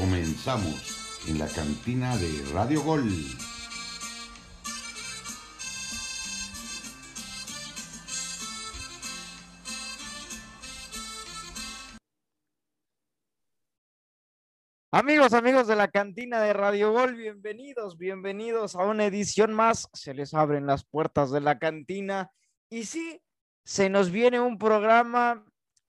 [0.00, 3.02] Comenzamos en la cantina de Radio Gol.
[14.92, 19.88] Amigos, amigos de la cantina de Radio Gol, bienvenidos, bienvenidos a una edición más.
[19.94, 22.30] Se les abren las puertas de la cantina
[22.70, 23.20] y sí,
[23.64, 25.44] se nos viene un programa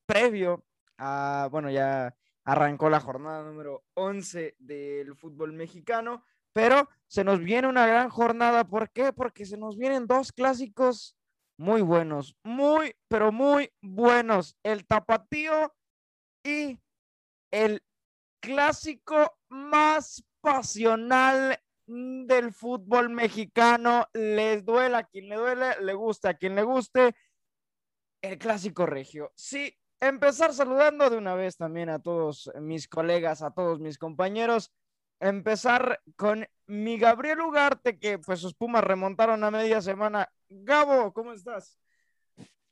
[0.07, 0.65] previo
[0.97, 2.15] a, bueno, ya
[2.49, 8.67] arrancó la jornada número 11 del fútbol mexicano, pero se nos viene una gran jornada.
[8.67, 9.13] ¿Por qué?
[9.13, 11.15] Porque se nos vienen dos clásicos
[11.59, 14.57] muy buenos, muy, pero muy buenos.
[14.63, 15.75] El tapatío
[16.43, 16.79] y
[17.51, 17.83] el
[18.41, 24.07] clásico más pasional del fútbol mexicano.
[24.13, 27.13] Les duele a quien le duele, le gusta a quien le guste.
[28.23, 29.31] El clásico regio.
[29.35, 34.71] Sí, empezar saludando de una vez también a todos mis colegas, a todos mis compañeros.
[35.19, 40.31] Empezar con mi Gabriel Ugarte, que pues sus Pumas remontaron a media semana.
[40.47, 41.77] Gabo, ¿cómo estás?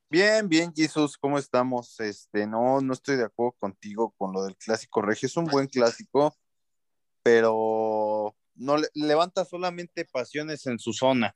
[0.10, 2.00] Bien, bien, Jesús, ¿cómo estamos?
[2.00, 5.28] Este, no, no estoy de acuerdo contigo con lo del clásico regio.
[5.28, 6.34] Es un buen clásico,
[7.22, 11.36] pero no levanta solamente pasiones en su zona,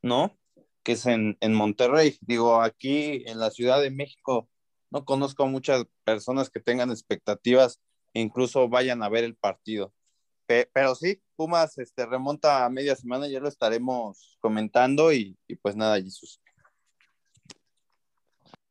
[0.00, 0.34] ¿no?
[0.82, 2.16] Que es en, en Monterrey.
[2.22, 4.48] Digo, aquí en la Ciudad de México,
[4.90, 7.80] no conozco a muchas personas que tengan expectativas
[8.14, 9.92] e incluso vayan a ver el partido.
[10.46, 15.76] pero sí, Pumas este, remonta a media semana, ya lo estaremos comentando y, y pues
[15.76, 16.40] nada, Jesús.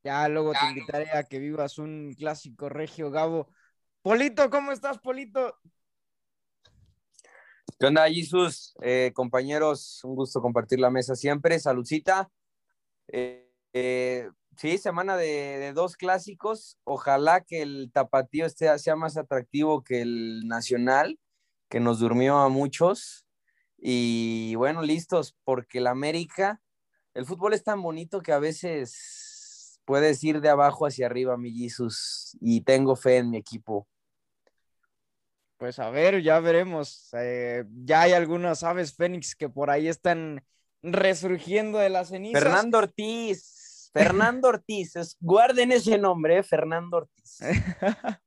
[0.03, 3.49] Ya luego te invitaré a que vivas un clásico regio, Gabo.
[4.03, 5.59] Polito, ¿cómo estás, Polito?
[7.79, 8.75] ¿Qué onda, Jesús?
[8.81, 11.59] Eh, compañeros, un gusto compartir la mesa siempre.
[11.59, 12.29] Saludcita.
[13.07, 16.77] Eh, eh, sí, semana de, dos clásicos.
[16.83, 21.19] Ojalá que el tapatío esté, sea más atractivo que el nacional,
[21.69, 23.25] que nos durmió a muchos.
[23.77, 26.61] Y bueno, listos, porque el América,
[27.13, 31.51] el fútbol es tan bonito que a veces puedes ir de abajo hacia arriba, mi
[31.51, 33.87] Jesus, y tengo fe en mi equipo.
[35.57, 37.09] Pues a ver, ya veremos.
[37.13, 40.43] Eh, ya hay algunas aves fénix que por ahí están
[40.81, 42.43] resurgiendo de las cenizas.
[42.43, 43.54] Fernando Ortiz,
[43.95, 47.39] Fernando Ortiz, guarden ese nombre, eh, Fernando Ortiz.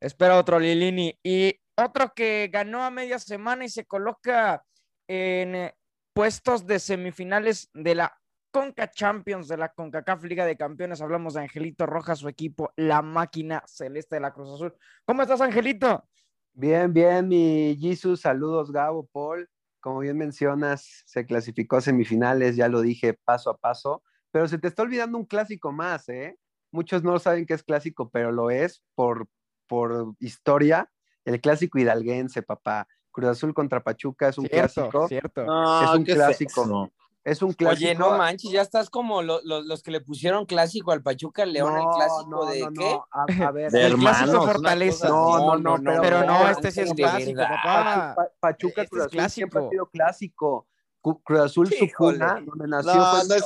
[0.00, 1.18] Espera otro Lilini.
[1.22, 4.64] Y otro que ganó a media semana y se coloca
[5.06, 5.70] en
[6.14, 8.16] puestos de semifinales de la
[8.50, 11.02] Conca Champions de la CONCACAF Liga de Campeones.
[11.02, 14.74] Hablamos de Angelito Rojas, su equipo, la máquina celeste de la Cruz Azul.
[15.04, 16.08] ¿Cómo estás, Angelito?
[16.54, 18.22] Bien, bien, mi Jesus.
[18.22, 19.46] Saludos, Gabo, Paul.
[19.80, 24.58] Como bien mencionas, se clasificó a semifinales, ya lo dije paso a paso, pero se
[24.58, 26.38] te está olvidando un clásico más, ¿eh?
[26.72, 29.28] Muchos no saben que es clásico, pero lo es por,
[29.66, 30.90] por historia.
[31.24, 32.86] El clásico hidalguense, papá.
[33.10, 35.08] Cruz Azul contra Pachuca es un clásico.
[35.08, 35.42] Cierto.
[35.42, 36.90] es un clásico.
[37.22, 37.90] Es un clásico.
[37.90, 41.84] Oye, no manches, ya estás como los que le pusieron clásico al Pachuca León, el
[41.96, 42.98] clásico de qué?
[43.10, 45.08] A, ver, de hermanos, Fortaleza.
[45.08, 48.16] No, no, no, pero, no, este sí es clásico, papá.
[48.40, 50.66] Pachuca este Cruz Azul siempre ha sido clásico.
[51.00, 52.92] Cruz Azul, su cuna, donde nació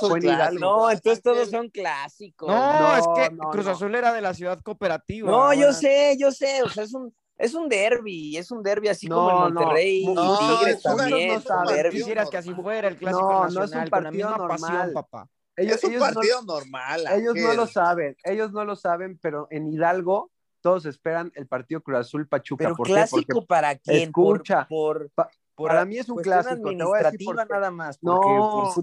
[0.08, 2.48] fue, no, No, entonces todos son clásicos.
[2.48, 5.30] No, es que Cruz Azul era de la ciudad cooperativa.
[5.30, 8.88] No, yo sé, yo sé, o sea, es un, es un derby, es un derby
[8.88, 11.42] así como en Monterrey no, y Tigres también.
[11.48, 14.32] No, no Quisieras que así fuera el clásico no, nacional, no es un partido con
[14.32, 14.60] la normal.
[14.60, 15.28] Pasión, papá.
[15.56, 17.04] Ellos, es un partido normal.
[17.12, 21.82] Ellos no lo saben, ellos no lo saben, pero en Hidalgo todos esperan el partido
[21.82, 22.64] Cruz Azul Pachuca.
[22.64, 24.08] Pero clásico para quién?
[24.08, 26.70] Escucha, por, por, para mí es un clásico.
[26.70, 28.02] Te voy a decir por nada más.
[28.02, 28.20] No,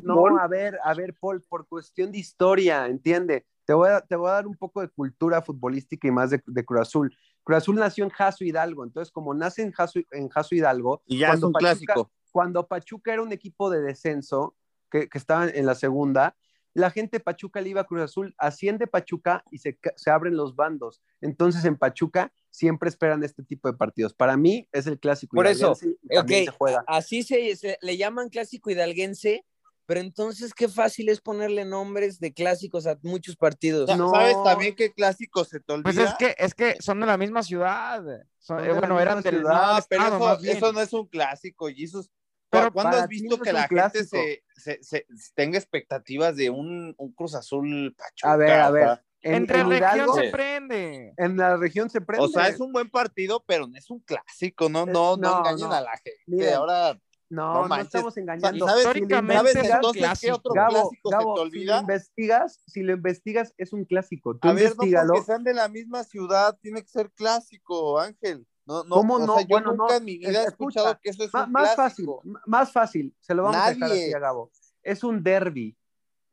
[0.04, 3.46] no, a ver, a ver, Paul, por cuestión de historia, entiende.
[3.66, 6.42] Te voy a, te voy a dar un poco de cultura futbolística y más de,
[6.46, 7.16] de Cruz Azul.
[7.44, 11.34] Cruz Azul nació en Jaso Hidalgo, entonces como nace en Jaso, en Hidalgo, y ya
[11.34, 12.12] es un clásico.
[12.32, 14.56] Cuando Pachuca era un equipo de descenso,
[14.90, 16.36] que, que estaba en la segunda,
[16.74, 20.36] la gente de Pachuca le iba a Cruz Azul, asciende Pachuca y se, se, abren
[20.36, 21.02] los bandos.
[21.20, 24.14] Entonces en Pachuca siempre esperan este tipo de partidos.
[24.14, 25.36] Para mí es el clásico.
[25.36, 25.74] Por eso,
[26.18, 26.48] okay,
[26.88, 29.46] así se, se, le llaman clásico hidalguense
[29.92, 33.90] pero entonces qué fácil es ponerle nombres de clásicos a muchos partidos.
[33.90, 35.84] ¿Sabes también qué clásicos se te olvida?
[35.84, 38.02] Pues es que, es que son de la misma ciudad.
[38.10, 42.10] Eh, bueno, eran del ciudad, pero eso, eso, no es un clásico, Jesus.
[42.52, 47.14] Pero ¿Cuándo has visto que la gente se, se, se, tenga expectativas de un, un,
[47.14, 48.34] Cruz Azul Pachuca?
[48.34, 49.02] A ver, a ver.
[49.22, 51.14] En, Entre en región se prende.
[51.16, 52.26] En la región se prende.
[52.26, 55.72] O sea, es un buen partido, pero no es un clásico, no, no, no, engañen
[55.72, 56.54] a la gente.
[56.54, 57.00] Ahora
[57.32, 58.68] no, no, estamos engañando.
[58.68, 61.62] ¿Sabes, Históricamente ¿sabes entonces qué otro Gabo, clásico Gabo, se te olvida?
[61.62, 64.38] Si lo investigas, si lo investigas, es un clásico.
[64.38, 68.46] Tú a ver, no porque sean de la misma ciudad, tiene que ser clásico, Ángel.
[68.66, 69.34] No, no, ¿Cómo o no?
[69.36, 71.46] sea, yo Bueno, nunca no, en mi vida he escucha, escuchado que eso es Ma-
[71.46, 72.08] un más fácil,
[72.46, 74.04] más fácil, se lo vamos a dejar Nadie.
[74.04, 74.52] así a Gabo.
[74.84, 75.76] Es un derby,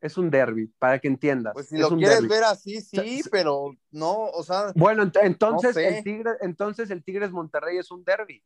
[0.01, 1.53] es un derby, para que entiendas.
[1.53, 2.29] Pues si es lo un quieres derbi.
[2.29, 5.87] ver así, sí, pero no, o sea, Bueno, ent- entonces, sé.
[5.87, 8.43] el Tigre, entonces el Tigres Monterrey es un derby.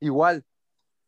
[0.00, 0.44] Igual,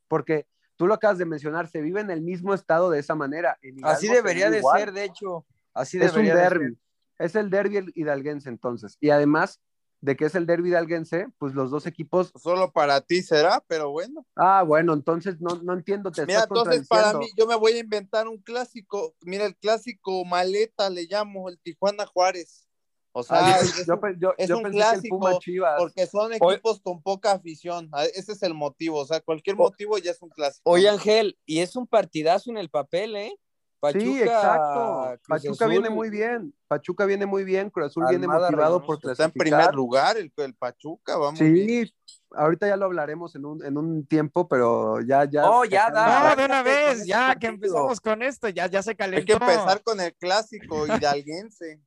[0.08, 0.46] porque
[0.76, 3.58] tú lo acabas de mencionar, se vive en el mismo estado de esa manera.
[3.82, 4.78] Así debería de igual.
[4.78, 5.44] ser, de hecho.
[5.74, 6.58] Así Es un debería de ser.
[6.58, 6.78] derby.
[7.18, 8.96] Es el derby hidalguense entonces.
[9.00, 9.60] Y además
[10.00, 12.32] de que es el derby hidalguense, pues los dos equipos.
[12.36, 14.26] solo para ti será, pero bueno.
[14.36, 17.72] Ah, bueno, entonces no, no entiendo, te Mira, estás entonces para mí, yo me voy
[17.72, 19.14] a inventar un clásico.
[19.22, 22.68] Mira, el clásico maleta le llamo, el Tijuana Juárez.
[23.12, 25.38] O sea, Ah, es, yo, un- yo- es yo un pensé que el clásico, Puma
[25.38, 25.74] Chivas.
[25.78, 27.90] porque son equipos con poca afición.
[28.14, 28.98] Ese es el motivo.
[28.98, 30.68] O sea, cualquier motivo ya es un clásico.
[30.70, 33.34] Oye, Ángel, y es un partidazo en el papel, ¿eh?
[33.80, 35.04] Pachuca, sí, exacto.
[35.22, 36.54] Cruz Pachuca Azul, viene muy bien.
[36.66, 37.70] Pachuca viene muy bien.
[37.70, 39.00] Cruz Azul viene motivado Reynoso.
[39.00, 41.38] por Está en primer lugar el, el Pachuca, vamos.
[41.40, 41.86] bien.
[41.86, 41.94] Sí,
[42.32, 45.48] ahorita ya lo hablaremos en un, en un tiempo, pero ya, ya.
[45.48, 46.30] Oh, ya, da.
[46.30, 48.96] No, de una con vez, ese ya que empezamos con esto, ya, ya se Hay
[48.96, 49.26] calentó.
[49.26, 51.80] que empezar con el clásico hidalguense.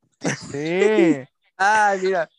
[0.51, 1.17] Sí.
[1.57, 2.29] Ay, mira,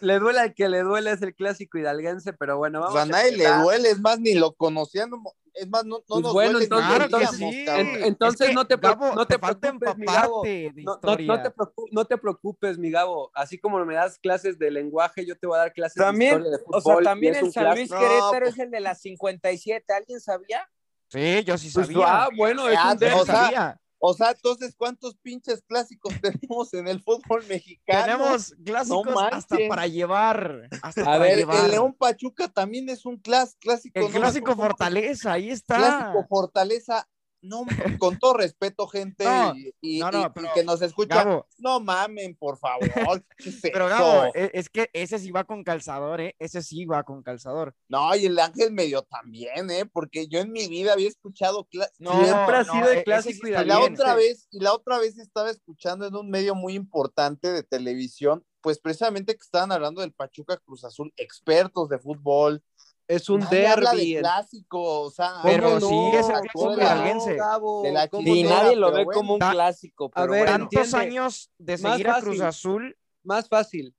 [0.00, 3.18] le duele al que le duele es el clásico hidalguense, pero bueno, Pues vamos a
[3.22, 5.10] nadie le duele, es más, ni lo conocían.
[5.10, 5.22] no-
[5.56, 6.64] Es más, no, no Pues nos bueno, duele.
[6.64, 7.64] entonces- entonces- sí.
[7.64, 7.86] cabrón.
[7.86, 10.42] en- entonces Es no te Gabo, no te preocupes, mi Gabo.
[10.44, 11.26] No, no- historia.
[11.28, 13.30] no te preocu- no te preocupes, mi Gabo.
[13.34, 16.50] Así como me das clases de lenguaje, yo te voy a dar clases También, de
[16.50, 19.92] historia de o sea, también el San Luis Querétaro pues- es el de las 57.
[19.94, 20.68] ¿Alguien sabía?
[21.08, 22.04] Sí, yo sí Pues, sabía.
[22.24, 23.80] ah, bueno, es Ah, un o sabía.
[24.06, 28.04] O sea, entonces, ¿cuántos pinches clásicos tenemos en el fútbol mexicano?
[28.04, 30.68] Tenemos clásicos No hasta para llevar.
[30.82, 31.64] Hasta A para ver, llevar.
[31.64, 33.98] el León Pachuca también es un clas- clásico.
[33.98, 34.54] El no clásico.
[34.54, 35.76] Fortaleza, ahí está.
[35.76, 37.08] Clásico Fortaleza.
[37.44, 37.64] No,
[37.98, 41.24] con todo respeto, gente, No, y, y- no, no, y- y pero, que nos escucha.
[41.24, 43.24] Gabo, No mamen, por favor.
[43.36, 43.86] ¿qué es pero?
[43.88, 46.34] Gabo, e- es que ese sí va con calzador, ¿eh?
[46.38, 47.74] Ese sí va con calzador.
[47.88, 49.84] No, y el Ángel medio también, ¿eh?
[49.86, 51.68] Porque yo en mi vida había escuchado.
[51.70, 53.92] Siempre ha sido e- el ese clásico Y la bien.
[53.92, 58.44] otra vez, y la otra vez estaba escuchando en un medio muy importante de televisión,
[58.60, 62.62] pues precisamente que estaban hablando del Pachuca Cruz Azul, expertos de fútbol.
[63.06, 65.80] Es un Nadie habla de clásico, o sea, Pero ¿cómo
[66.10, 66.40] sí es el no?
[66.40, 67.34] clásico de la- hidalguense.
[67.36, 68.48] Gabo, de la ¿cómo Y no?
[68.50, 69.18] nadie lo ve bueno.
[69.20, 70.10] como un clásico.
[70.10, 70.68] Pero ver, bueno.
[70.70, 72.40] Tantos años de Más seguir a Cruz.
[72.40, 72.96] Azul.
[73.22, 73.94] Más fácil.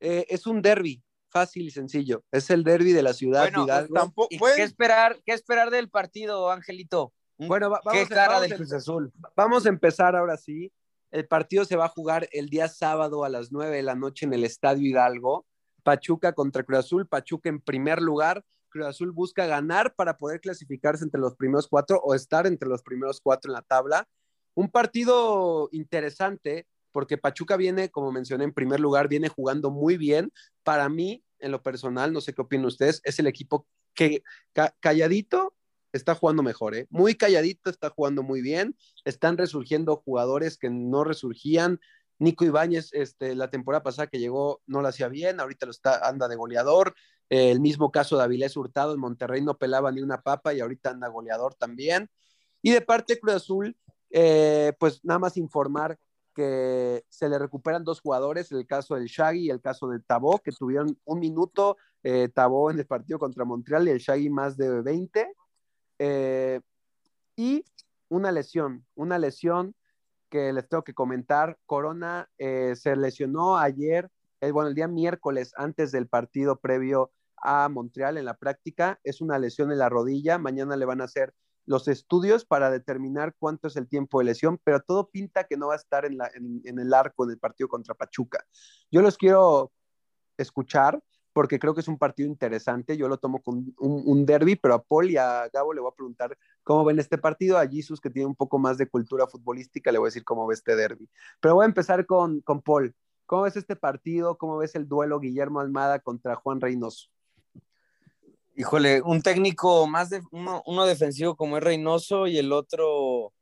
[0.00, 2.22] Eh, es un derby, fácil y sencillo.
[2.30, 3.94] Es el derby de la ciudad Bueno, de Hidalgo.
[3.94, 7.12] Tampoco, ¿Y pues, qué esperar, qué esperar del partido, Angelito?
[7.36, 9.12] Bueno, va- ¿Qué vamos, a- cara vamos de a- Cruz Azul?
[9.36, 10.72] vamos a empezar ahora sí.
[11.10, 14.26] El partido se va a jugar el día sábado a las 9 de la noche
[14.26, 15.46] en el Estadio Hidalgo.
[15.88, 17.06] Pachuca contra Cruz Azul.
[17.06, 18.44] Pachuca en primer lugar.
[18.68, 22.82] Cruz Azul busca ganar para poder clasificarse entre los primeros cuatro o estar entre los
[22.82, 24.06] primeros cuatro en la tabla.
[24.54, 30.30] Un partido interesante porque Pachuca viene, como mencioné, en primer lugar, viene jugando muy bien.
[30.62, 34.74] Para mí, en lo personal, no sé qué opinan ustedes, es el equipo que ca-
[34.80, 35.54] calladito
[35.94, 36.86] está jugando mejor, ¿eh?
[36.90, 38.76] Muy calladito, está jugando muy bien.
[39.06, 41.80] Están resurgiendo jugadores que no resurgían.
[42.18, 46.06] Nico Ibáñez, este, la temporada pasada que llegó, no lo hacía bien, ahorita lo está,
[46.08, 46.94] anda de goleador.
[47.30, 50.60] Eh, el mismo caso de Avilés Hurtado, en Monterrey no pelaba ni una papa y
[50.60, 52.10] ahorita anda goleador también.
[52.62, 53.76] Y de parte Cruz Azul,
[54.10, 55.98] eh, pues nada más informar
[56.34, 60.38] que se le recuperan dos jugadores, el caso del Shaggy y el caso de Tabó,
[60.38, 64.56] que tuvieron un minuto, eh, Tabó en el partido contra Montreal y el Shaggy más
[64.56, 65.34] de 20.
[65.98, 66.60] Eh,
[67.34, 67.64] y
[68.08, 69.74] una lesión, una lesión
[70.28, 71.58] que les tengo que comentar.
[71.66, 77.68] Corona eh, se lesionó ayer, eh, bueno, el día miércoles antes del partido previo a
[77.68, 78.98] Montreal en la práctica.
[79.04, 80.38] Es una lesión en la rodilla.
[80.38, 81.34] Mañana le van a hacer
[81.66, 85.68] los estudios para determinar cuánto es el tiempo de lesión, pero todo pinta que no
[85.68, 88.44] va a estar en, la, en, en el arco en el partido contra Pachuca.
[88.90, 89.70] Yo los quiero
[90.38, 90.98] escuchar
[91.32, 92.96] porque creo que es un partido interesante.
[92.96, 95.90] Yo lo tomo con un, un derby, pero a Paul y a Gabo le voy
[95.92, 97.58] a preguntar cómo ven este partido.
[97.58, 100.46] A Jesus, que tiene un poco más de cultura futbolística, le voy a decir cómo
[100.46, 101.08] ve este derby.
[101.40, 102.94] Pero voy a empezar con, con Paul.
[103.26, 104.38] ¿Cómo ves este partido?
[104.38, 107.08] ¿Cómo ves el duelo Guillermo Almada contra Juan Reynoso?
[108.56, 113.32] Híjole, un técnico más de uno, uno defensivo como es Reynoso y el otro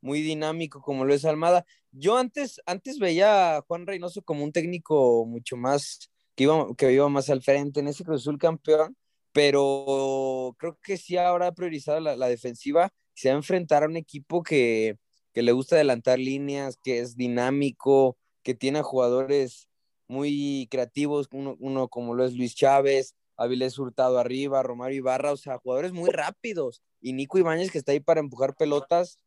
[0.00, 1.64] muy dinámico como lo es Almada.
[1.92, 6.92] Yo antes, antes veía a Juan Reynoso como un técnico mucho más, que iba, que
[6.92, 8.96] iba más al frente en ese Cruz Azul campeón,
[9.32, 13.96] pero creo que sí ahora ha priorizado la, defensiva, se va a enfrentar a un
[13.96, 14.98] equipo que,
[15.34, 19.68] que le gusta adelantar líneas, que es dinámico, que tiene jugadores
[20.06, 25.36] muy creativos, uno, uno como lo es Luis Chávez, Avilés Hurtado arriba, Romario Ibarra, o
[25.36, 26.82] sea, jugadores muy rápidos.
[27.00, 29.18] Y Nico Ibáñez que está ahí para empujar pelotas.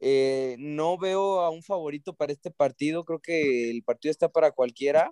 [0.00, 4.50] Eh, no veo a un favorito para este partido, creo que el partido está para
[4.50, 5.10] cualquiera.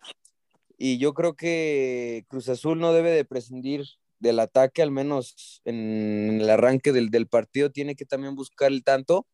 [0.78, 3.84] Y yo creo que Cruz Azul no debe de prescindir
[4.20, 8.82] del ataque, al menos en el arranque del, del partido, tiene que también buscar el
[8.82, 9.26] tanto,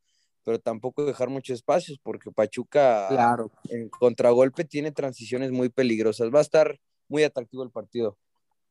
[0.43, 3.51] pero tampoco dejar muchos espacios, porque Pachuca Claro.
[3.69, 6.29] en contragolpe tiene transiciones muy peligrosas.
[6.35, 8.19] Va a estar muy atractivo el partido.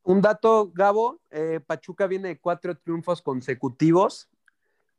[0.03, 4.30] Un dato, Gabo, eh, Pachuca viene de cuatro triunfos consecutivos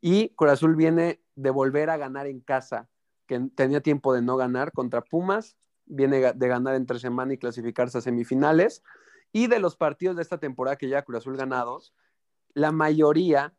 [0.01, 2.89] y Cruz Azul viene de volver a ganar en casa,
[3.27, 7.97] que tenía tiempo de no ganar contra Pumas, viene de ganar entre semana y clasificarse
[7.97, 8.83] a semifinales.
[9.31, 11.93] Y de los partidos de esta temporada que ya Cruz Azul ganados,
[12.53, 13.53] la mayoría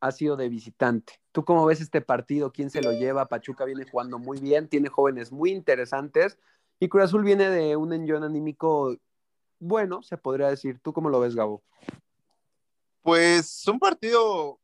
[0.00, 1.20] ha sido de visitante.
[1.32, 2.52] ¿Tú cómo ves este partido?
[2.52, 3.28] ¿Quién se lo lleva?
[3.28, 6.38] Pachuca viene jugando muy bien, tiene jóvenes muy interesantes
[6.78, 8.96] y Cruz Azul viene de un enjón anímico
[9.58, 10.78] bueno, se podría decir.
[10.80, 11.62] ¿Tú cómo lo ves, Gabo?
[13.02, 14.60] Pues un partido,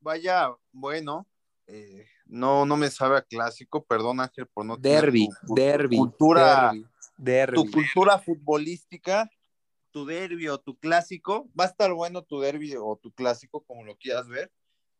[0.00, 1.26] vaya, bueno,
[1.66, 6.70] eh, no, no me sabe a clásico, perdón Ángel por no Derby, tu derby, cultura,
[6.72, 6.86] derby,
[7.18, 7.54] derby.
[7.56, 9.28] tu cultura futbolística,
[9.90, 13.84] tu derby o tu clásico, va a estar bueno tu derby o tu clásico, como
[13.84, 14.50] lo quieras ver.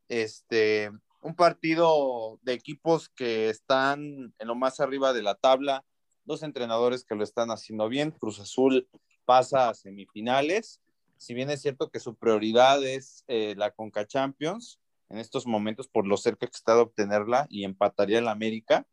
[0.09, 0.91] Este,
[1.23, 5.85] un partido de equipos que están en lo más arriba de la tabla,
[6.25, 8.89] dos entrenadores que lo están haciendo bien, Cruz Azul
[9.25, 10.81] pasa a semifinales,
[11.17, 14.80] si bien es cierto que su prioridad es eh, la Conca Champions,
[15.11, 18.87] en estos momentos por lo cerca que está de obtenerla y empataría el América,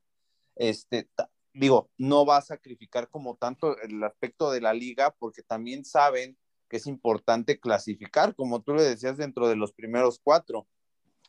[0.55, 1.09] este,
[1.53, 6.37] digo, no va a sacrificar como tanto el aspecto de la liga porque también saben
[6.69, 10.67] que es importante clasificar, como tú le decías, dentro de los primeros cuatro.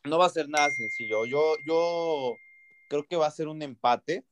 [0.03, 1.25] No va a ser nada sencillo.
[1.25, 2.35] Yo, yo
[2.89, 4.25] creo que va a ser un empate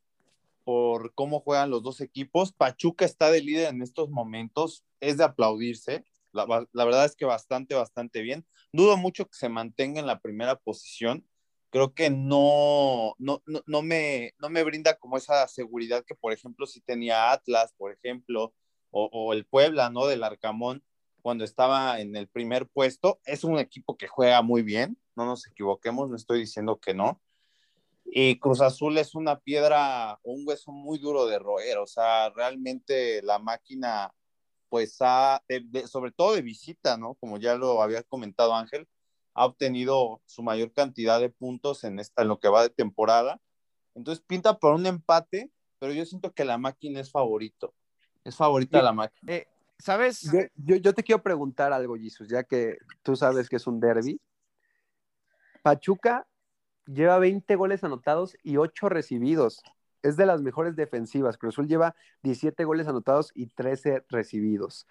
[0.63, 2.51] por cómo juegan los dos equipos.
[2.51, 6.03] Pachuca está de líder en estos momentos, es de aplaudirse.
[6.33, 8.45] La, la verdad es que bastante, bastante bien.
[8.71, 11.27] Dudo mucho que se mantenga en la primera posición.
[11.69, 16.33] Creo que no, no, no, no, me, no me brinda como esa seguridad que, por
[16.33, 18.53] ejemplo, si tenía Atlas, por ejemplo,
[18.89, 20.07] o, o el Puebla, ¿no?
[20.07, 20.83] Del Arcamón,
[21.21, 23.19] cuando estaba en el primer puesto.
[23.25, 27.21] Es un equipo que juega muy bien, no nos equivoquemos, no estoy diciendo que no.
[28.05, 33.21] Y Cruz Azul es una piedra, un hueso muy duro de roer, o sea, realmente
[33.21, 34.13] la máquina,
[34.69, 37.15] pues ha, de, de, sobre todo de visita, ¿no?
[37.15, 38.88] Como ya lo había comentado Ángel,
[39.33, 43.39] ha obtenido su mayor cantidad de puntos en, esta, en lo que va de temporada.
[43.95, 47.74] Entonces pinta por un empate, pero yo siento que la máquina es favorito.
[48.24, 48.83] Es favorita Sí.
[48.83, 49.33] la máquina.
[49.33, 49.47] Eh,
[49.79, 50.21] ¿Sabes?
[50.21, 53.79] Yo, yo, yo te quiero preguntar algo, Jesus, ya que tú sabes que es un
[53.79, 54.19] derby.
[55.62, 56.27] Pachuca
[56.86, 59.62] lleva 20 goles anotados y 8 recibidos.
[60.03, 61.37] Es de las mejores defensivas.
[61.37, 64.87] Cruz Azul lleva 17 goles anotados y 13 recibidos.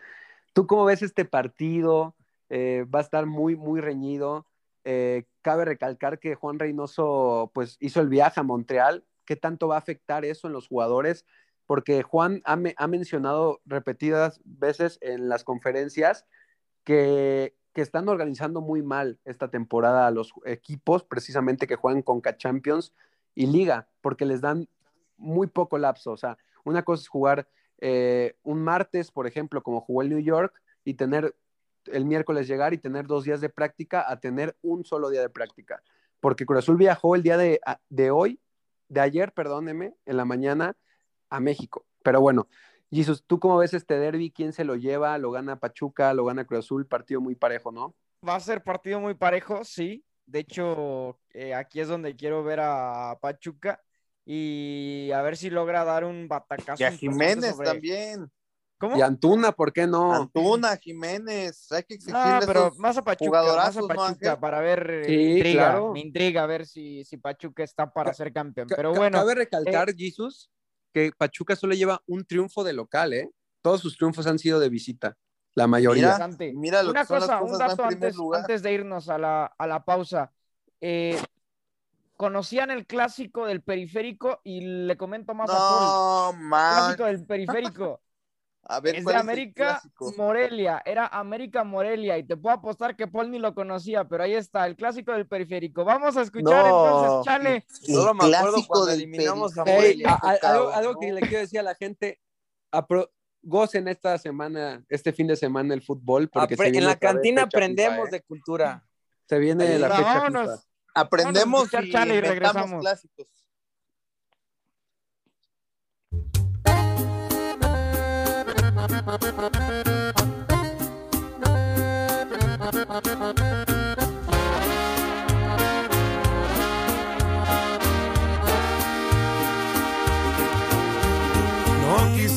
[0.52, 2.16] ¿Tú cómo ves este partido?
[2.48, 4.46] Eh, va a estar muy, muy reñido.
[4.84, 9.04] Eh, cabe recalcar que Juan Reynoso pues, hizo el viaje a Montreal.
[9.25, 11.26] ¿Qué tanto va a afectar eso en los jugadores?
[11.66, 16.25] Porque Juan ha, me, ha mencionado repetidas veces en las conferencias
[16.84, 22.22] que, que, están organizando muy mal esta temporada a los equipos, precisamente que juegan con
[22.22, 22.94] Champions
[23.34, 24.68] y Liga, porque les dan
[25.16, 26.12] muy poco lapso.
[26.12, 30.20] O sea, una cosa es jugar eh, un martes, por ejemplo, como jugó el New
[30.20, 31.35] York, y tener
[31.87, 35.30] el miércoles llegar y tener dos días de práctica a tener un solo día de
[35.30, 35.82] práctica.
[36.20, 38.40] Porque Cruz Azul viajó el día de, de hoy,
[38.88, 40.76] de ayer, perdóneme, en la mañana
[41.28, 41.87] a México.
[42.02, 42.49] Pero bueno,
[42.90, 44.30] Jesus, ¿tú cómo ves este derby?
[44.30, 45.18] ¿Quién se lo lleva?
[45.18, 46.14] ¿Lo gana Pachuca?
[46.14, 46.87] ¿Lo gana Cruz Azul?
[46.87, 47.94] Partido muy parejo, ¿no?
[48.26, 50.04] Va a ser partido muy parejo, sí.
[50.25, 53.80] De hecho, eh, aquí es donde quiero ver a Pachuca
[54.26, 56.83] y a ver si logra dar un batacazo.
[56.83, 57.68] Y a Jiménez sobre...
[57.68, 58.30] también.
[58.78, 58.99] ¿Cómo?
[58.99, 60.12] Y Antuna, ¿por qué no?
[60.12, 64.61] Antuna, Jiménez, hay que exigirle no, pero más a Pachuca, más a Pachuca ¿no, para
[64.61, 65.92] ver, eh, sí, intriga, claro.
[65.92, 68.66] me intriga a ver si, si Pachuca está para ser campeón.
[68.68, 69.16] Pero bueno.
[69.16, 70.50] Cabe recalcar, eh, Jesus,
[70.92, 73.30] que Pachuca solo lleva un triunfo de local, ¿eh?
[73.62, 75.16] Todos sus triunfos han sido de visita,
[75.54, 76.18] la mayoría.
[76.28, 79.16] Mira, mira lo Una que son cosa, las cosas un dato antes de irnos a
[79.16, 80.30] la, a la pausa.
[80.83, 81.18] Eh,
[82.16, 86.42] conocían el clásico del periférico y le comento más no, a Paul.
[86.42, 86.75] Man.
[86.75, 88.00] Clásico del periférico.
[88.68, 89.80] A ver, es de América
[90.16, 94.35] Morelia, era América Morelia y te puedo apostar que Paul ni lo conocía, pero ahí
[94.35, 95.85] está, el clásico del periférico.
[95.85, 97.64] Vamos a escuchar no, entonces, Chale.
[97.68, 101.61] Solo me acuerdo cuando eliminamos a hey, a, a, algo, algo, que le quiero decir
[101.61, 102.20] a la gente,
[102.73, 103.08] apro,
[103.40, 106.28] gocen esta semana, este fin de semana el fútbol.
[106.28, 108.11] Porque Apre en la cantina aprendemos FIFA, ¿eh?
[108.11, 108.85] de cultura.
[109.28, 110.50] Se viene la fecha vámonos.
[110.50, 110.65] FIFA.
[110.97, 112.81] Aprendemos y, Chale y regresamos.
[112.81, 113.26] clásicos.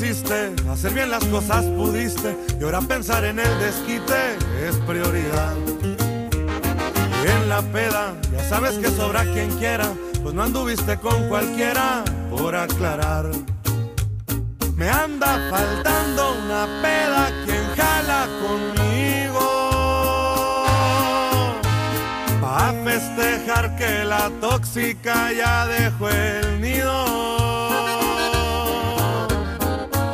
[0.10, 4.36] Supiste, hacer bien las cosas pudiste y ahora pensar en el desquite
[4.68, 5.54] es prioridad.
[7.26, 9.92] En la peda, ya sabes que sobra quien quiera,
[10.24, 13.30] pues no anduviste con cualquiera por aclarar.
[14.76, 19.46] Me anda faltando una peda quien jala conmigo.
[22.42, 27.06] Pa' festejar que la tóxica ya dejó el nido.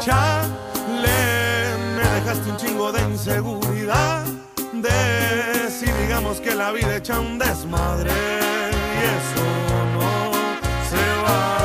[0.04, 1.20] Chale,
[1.96, 4.15] me dejaste un chingo de inseguridad.
[6.02, 8.12] Digamos que la vida echa un desmadre.
[8.12, 9.46] Y eso
[9.94, 10.32] no
[10.90, 11.56] se vale.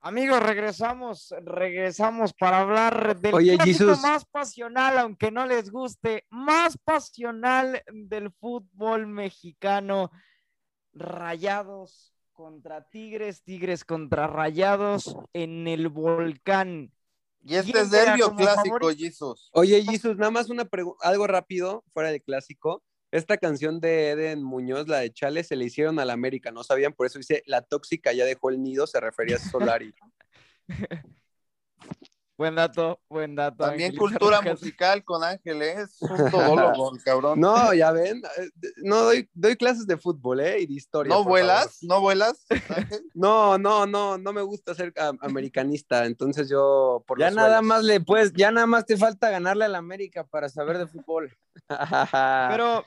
[0.00, 3.58] Amigos, regresamos, regresamos para hablar del Oye,
[4.00, 10.10] más pasional, aunque no les guste, más pasional del fútbol mexicano.
[10.94, 16.92] Rayados contra Tigres, Tigres contra Rayados en el volcán.
[17.44, 18.90] Y este ¿Quién es derbio clásico?
[18.90, 19.50] Jesus.
[19.52, 22.82] Oye, Jesus, nada más una pregunta, algo rápido, fuera de clásico.
[23.10, 26.62] Esta canción de Eden Muñoz, la de Chale, se le hicieron a la América, ¿no
[26.62, 26.92] sabían?
[26.92, 29.94] Por eso dice, la tóxica ya dejó el nido, se refería a Solari.
[32.38, 33.64] Buen dato, buen dato.
[33.64, 35.76] También cultura musical con Ángeles.
[36.00, 37.40] Es un todólogo, el cabrón.
[37.40, 38.48] No, ya ven, eh,
[38.84, 40.60] no doy, doy clases de fútbol, ¿eh?
[40.60, 41.12] Y de historia.
[41.12, 41.80] ¿No vuelas?
[41.80, 41.96] favor.
[41.96, 42.46] ¿No vuelas?
[42.68, 43.02] Ángel?
[43.14, 47.48] No, no, no, no me gusta ser am- americanista, entonces yo por Ya los nada
[47.58, 47.64] suelos.
[47.66, 51.36] más le puedes, ya nada más te falta ganarle al América para saber de fútbol.
[52.50, 52.84] Pero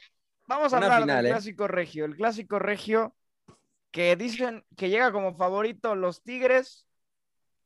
[0.48, 1.29] vamos a Una hablar final, del ¿eh?
[1.31, 2.05] clásico regio.
[2.05, 3.13] El clásico regio
[3.91, 6.88] que dicen que llega como favorito los Tigres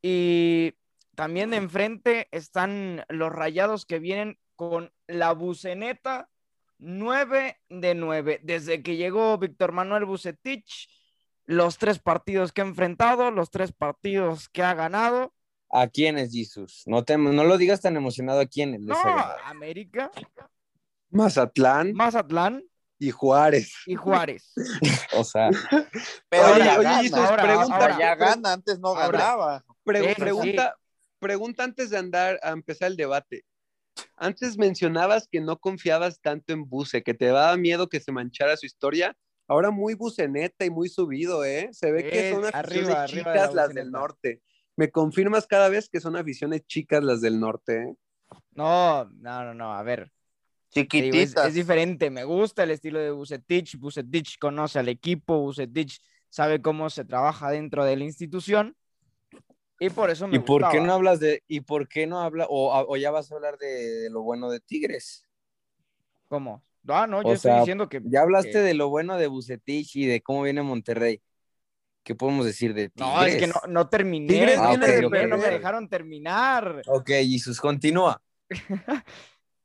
[0.02, 0.74] y
[1.16, 6.30] también de enfrente están los rayados que vienen con la buceneta
[6.78, 8.40] 9 de 9.
[8.44, 10.90] Desde que llegó Víctor Manuel Bucetich,
[11.46, 15.34] los tres partidos que ha enfrentado, los tres partidos que ha ganado.
[15.72, 16.84] ¿A quiénes, Jesus?
[16.86, 18.80] No, te, no lo digas tan emocionado a quiénes.
[18.82, 19.34] les No, ha ganado?
[19.46, 20.12] América,
[21.10, 22.64] Mazatlán Mazatlán
[22.98, 23.74] y Juárez.
[23.86, 24.54] y Juárez.
[25.18, 25.50] O sea,
[26.30, 27.02] Pero Oye, ya oye, gana.
[27.02, 28.00] Jesus, ahora, pregunta, ahora.
[28.00, 29.08] ya gana, antes no Ahora.
[29.18, 29.66] ganaba.
[29.84, 30.56] Pre- Eso sí.
[31.20, 33.46] Pregunta, antes de andar a empezar el debate.
[34.18, 38.58] Antes mencionabas que no confiabas tanto en Buse, que te daba miedo que se manchara
[38.58, 39.16] su historia.
[39.48, 41.70] Ahora muy buceneta y muy subido, ¿eh?
[41.72, 44.42] Se ve que Sí, son arriba, aficiones arriba de chicas la las del norte.
[44.76, 47.96] Me confirmas cada vez que son aficiones chicas las del norte, ¿eh?
[48.52, 50.12] No, no, no, no, a ver.
[50.74, 51.48] te digo, es, Chiquititas.
[51.48, 56.90] es diferente, me gusta el estilo de Bucetich, Bucetich conoce al equipo, Bucetich sabe cómo
[56.90, 58.76] se trabaja dentro de la institución
[59.80, 62.46] y por eso me ¿y por qué no hablas de, y por qué no habla,
[62.50, 65.28] o, o ya vas a hablar de, de lo bueno de Tigres?
[66.28, 66.64] ¿Cómo?
[66.88, 68.02] Ah, no, yo O estoy sea, diciendo que...
[68.04, 71.22] Ya hablaste que- de lo bueno de Bucetich y de cómo viene Monterrey.
[72.04, 73.14] ¿Qué podemos decir de Tigres?
[73.16, 76.82] No, es que no, no terminé, Tigres no, viene de terminé, no me dejaron terminar.
[76.88, 78.22] Ok, Jesus, continúa.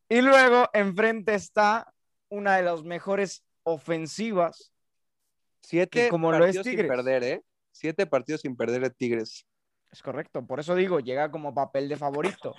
[0.08, 1.94] Y luego enfrente está
[2.30, 4.72] una de las mejores ofensivas.
[5.60, 6.88] Siete como lo es partidos sin Tigres.
[6.90, 7.42] perder, ¿eh?
[7.70, 9.46] Siete partidos sin perder de Tigres.
[9.92, 12.54] Es correcto, por eso digo, llega como papel de favorito.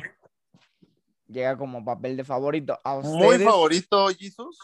[1.28, 2.78] Llega como papel de favorito.
[2.84, 4.58] A Muy favorito, Jesus.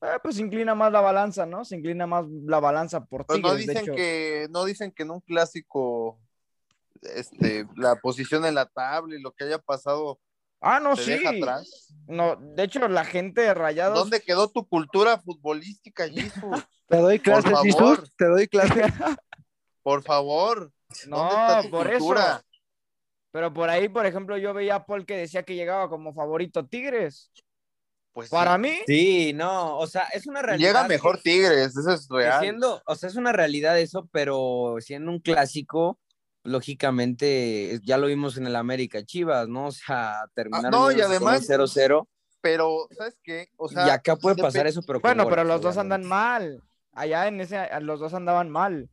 [0.00, 1.64] eh, pues se inclina más la balanza, ¿no?
[1.66, 3.94] Se inclina más la balanza por Pero Tigres, no de dicen hecho.
[3.94, 6.18] que, no dicen que en un clásico,
[7.02, 10.18] este, la posición en la tabla y lo que haya pasado
[10.60, 11.10] Ah, no, sí.
[11.12, 11.94] deja atrás.
[12.08, 13.96] No, de hecho, la gente de Rayados.
[13.98, 16.32] ¿Dónde quedó tu cultura futbolística, Jesus?
[16.88, 17.52] Te doy clases.
[18.16, 18.92] Te doy clases.
[19.82, 20.72] Por favor.
[20.88, 22.22] ¿Dónde No, está por cultura?
[22.36, 22.42] eso.
[23.30, 26.66] Pero por ahí, por ejemplo, yo veía a Paul que decía que llegaba como favorito
[26.66, 27.30] Tigres.
[28.12, 28.60] Pues Para sí.
[28.60, 30.68] mí, Sí, no, o sea, es una realidad.
[30.70, 32.40] Llega mejor que- Tigres, eso es real.
[32.40, 36.00] siendo, o sea, es una realidad eso, pero siendo un clásico,
[36.42, 39.66] lógicamente, ya lo vimos en el América Chivas, ¿no?
[39.66, 42.08] O sea, terminaron no, y además- 0-0.
[42.40, 43.48] Pero, ¿sabes qué?
[43.56, 46.62] O sea, y acá puede pasar eso, pero bueno, pero los dos andan mal.
[46.92, 48.88] Allá en ese, los dos andaban mal.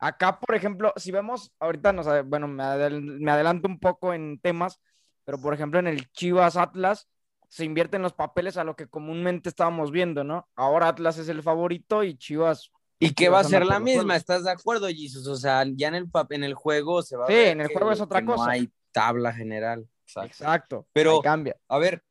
[0.00, 4.40] Acá, por ejemplo, si vemos, ahorita nos, bueno, me, adel- me adelanto un poco en
[4.40, 4.80] temas,
[5.24, 7.06] pero por ejemplo en el Chivas Atlas
[7.48, 10.48] se invierten los papeles a lo que comúnmente estábamos viendo, ¿no?
[10.56, 12.70] Ahora Atlas es el favorito y Chivas.
[12.98, 14.14] Y que va a ser la misma.
[14.16, 15.26] ¿estás de acuerdo, Jesus?
[15.26, 17.68] O sea, ya en el, pap- en el juego se va a Sí, en el
[17.68, 18.44] que- juego es otra cosa.
[18.44, 19.86] No hay tabla general.
[20.06, 20.26] Exacto.
[20.28, 20.86] Exacto.
[20.92, 21.56] Pero- cambia.
[21.68, 22.02] A ver,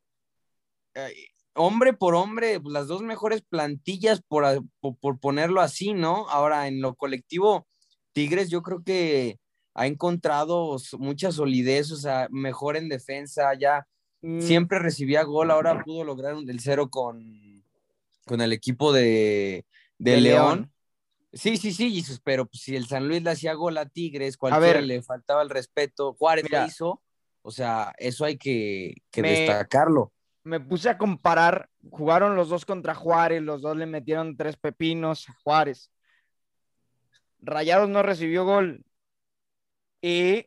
[0.95, 1.13] eh,
[1.53, 4.43] hombre por hombre, pues, las dos mejores plantillas, por,
[4.99, 6.27] por ponerlo así, ¿no?
[6.29, 7.67] Ahora, en lo colectivo,
[8.19, 9.39] Tigres yo creo que
[9.73, 13.87] ha encontrado mucha solidez, o sea, mejor en defensa, ya
[14.21, 17.63] Mm, siempre recibía gol, ahora pudo lograr un del cero con,
[18.25, 19.65] con el equipo de,
[19.97, 20.55] de De León.
[20.57, 20.73] León.
[21.31, 24.35] Sí, sí, sí, Jesus, pero pues, si el San Luis le hacía gol a Tigres,
[24.35, 24.83] cualquiera ver.
[24.83, 26.63] le faltaba el respeto, Juárez Mira.
[26.63, 27.01] lo hizo,
[27.41, 30.11] o sea, eso hay que, que Me- destacarlo.
[30.43, 35.29] me puse a comparar, jugaron los dos contra Juárez, los dos le metieron tres pepinos
[35.29, 35.89] a Juárez.
[37.41, 38.83] Rayados no recibió gol
[40.01, 40.45] y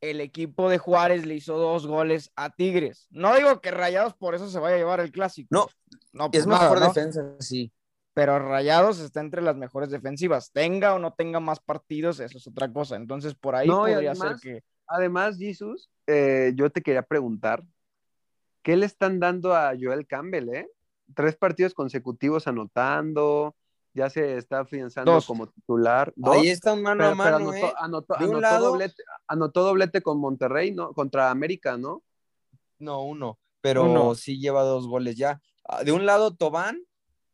[0.00, 3.08] el equipo de Juárez le hizo dos goles a Tigres.
[3.10, 5.48] No digo que Rayados por eso se vaya a llevar el clásico.
[5.50, 5.66] No,
[6.12, 6.88] no Es nada, mejor ¿no?
[6.88, 7.72] defensa, sí.
[8.14, 10.50] Pero Rayados está entre las mejores defensivas.
[10.52, 12.96] Tenga o no tenga más partidos, eso es otra cosa.
[12.96, 17.62] Entonces por ahí No, podría ser que Además, Jesus, eh, yo te quería preguntar,
[18.62, 20.68] ¿qué le están dando a Joel Campbell, eh?
[21.14, 23.54] Tres partidos consecutivos anotando,
[23.98, 25.26] ya se está afianzando Dos.
[25.26, 26.12] como titular.
[26.16, 27.72] Dos, Ahí está un mano pero, a mano, anotó, ¿eh?
[27.78, 30.92] anotó- De un anotó lado- doblete, anotó doblete con Monterrey, ¿no?
[30.94, 32.02] Contra América, ¿no?
[32.78, 34.14] No, uno, pero Uno.
[34.14, 35.40] sí lleva dos goles ya.
[35.68, 36.80] Ah, De un lado Tobán,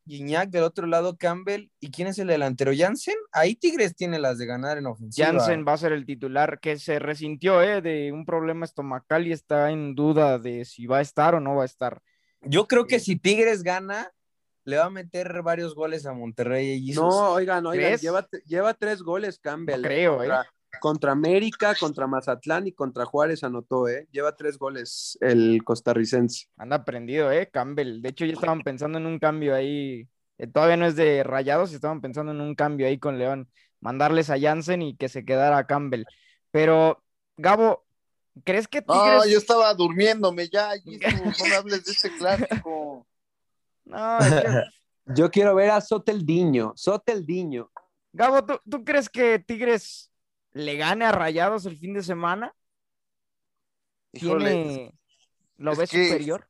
[0.06, 1.68] Guiñac, del otro lado Campbell.
[1.80, 2.72] ¿Y quién es el delantero?
[2.76, 3.14] Jansen.
[3.32, 5.28] Ahí Tigres tiene las de ganar en ofensiva.
[5.28, 9.32] Jansen va a ser el titular que se resintió eh, de un problema estomacal y
[9.32, 12.02] está en duda de si va a estar o no va a estar.
[12.42, 14.10] Yo creo que si Tigres gana,
[14.64, 16.90] le va a meter varios goles a Monterrey.
[16.90, 18.02] y No, oigan, oigan, ¿Crees?
[18.02, 19.82] lleva, lleva tres goles Campbell.
[19.82, 20.28] No creo, ¿eh?
[20.28, 20.46] contra,
[20.80, 24.08] contra América, contra Mazatlán y contra Juárez anotó, ¿eh?
[24.10, 26.46] Lleva tres goles el costarricense.
[26.56, 27.48] Anda prendido, ¿eh?
[27.52, 28.00] Campbell.
[28.00, 30.08] De hecho, ya estaban pensando en un cambio ahí.
[30.38, 33.48] eh, todavía no es de Rayados, estaban pensando en un cambio ahí con León.
[33.80, 36.04] Mandarles a Jansen y que se quedara Campbell.
[36.50, 37.02] Pero,
[37.36, 37.84] Gabo,
[38.44, 39.16] ¿crees que Tigres...
[39.18, 43.06] No, yo estaba durmiéndome ya, no hables de este clásico.
[43.84, 44.18] No,
[45.06, 47.70] Yo quiero ver a Soteldiño, Soteldiño.
[48.12, 50.10] Gabo, ¿tú, tú crees que Tigres
[50.52, 52.54] le gane a Rayados el fin de semana?
[54.12, 54.94] Híjole, ¿Tiene...
[55.56, 56.48] ¿Lo es ves que- superior?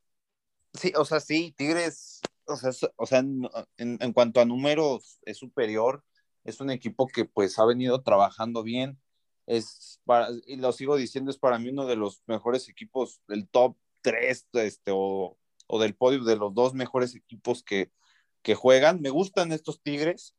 [0.73, 4.45] Sí, o sea, sí, Tigres, o sea, es- o sea en, en- en cuanto a
[4.45, 6.03] números es superior,
[6.43, 8.99] es un equipo que pues ha venido trabajando bien,
[9.47, 13.47] es para, y lo sigo diciendo, es para mí uno de los mejores equipos del
[13.47, 17.91] top 3 este, o, o del podio de los dos mejores equipos que,
[18.41, 19.01] que juegan.
[19.01, 20.35] Me gustan estos Tigres,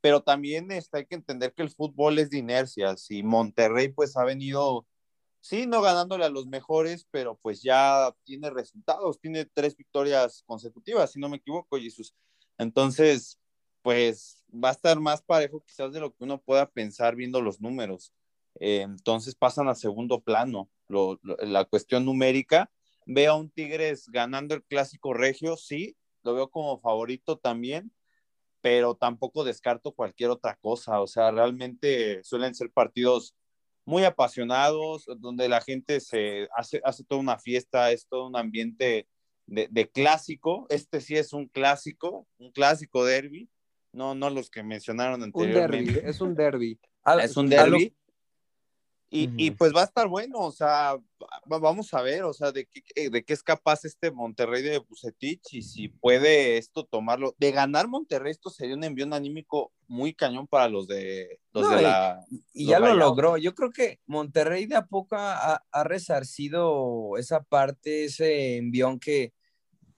[0.00, 4.16] pero también este, hay que entender que el fútbol es de inercias y Monterrey pues
[4.16, 4.86] ha venido
[5.40, 11.12] sí, no ganándole a los mejores, pero pues ya tiene resultados, tiene tres victorias consecutivas,
[11.12, 12.14] si no me equivoco, Jesús.
[12.58, 13.38] Entonces,
[13.82, 17.60] pues va a estar más parejo quizás de lo que uno pueda pensar viendo los
[17.60, 18.12] números.
[18.58, 22.70] Eh, entonces pasan a segundo plano la cuestión numérica.
[23.06, 27.92] Veo a un Tigres ganando el clásico regio, sí, lo veo como favorito también,
[28.60, 31.00] pero tampoco descarto cualquier otra cosa.
[31.00, 33.34] O sea, realmente suelen ser partidos
[33.84, 39.08] muy apasionados, donde la gente se hace, hace toda una fiesta, es todo un ambiente
[39.46, 40.66] de, de, clásico.
[40.68, 43.48] Este sí es un clásico, un clásico derby,
[43.92, 45.90] no, no los que mencionaron anteriormente.
[45.90, 46.80] Un derby, es un derby.
[47.22, 47.96] Es un derby.
[49.12, 49.34] Y, uh -huh.
[49.38, 50.96] y, pues va a estar bueno, o sea,
[51.44, 55.52] vamos a ver, o sea, de qué, de qué es capaz este Monterrey de Bucetich
[55.52, 57.34] y si puede esto tomarlo.
[57.36, 61.76] De ganar Monterrey, esto sería un envío anímico muy cañón para los de, los no,
[61.76, 62.24] de la.
[62.30, 62.98] Y, y ya rayados.
[62.98, 63.36] lo logró.
[63.36, 69.32] Yo creo que Monterrey de a poco ha, ha resarcido esa parte, ese envión que,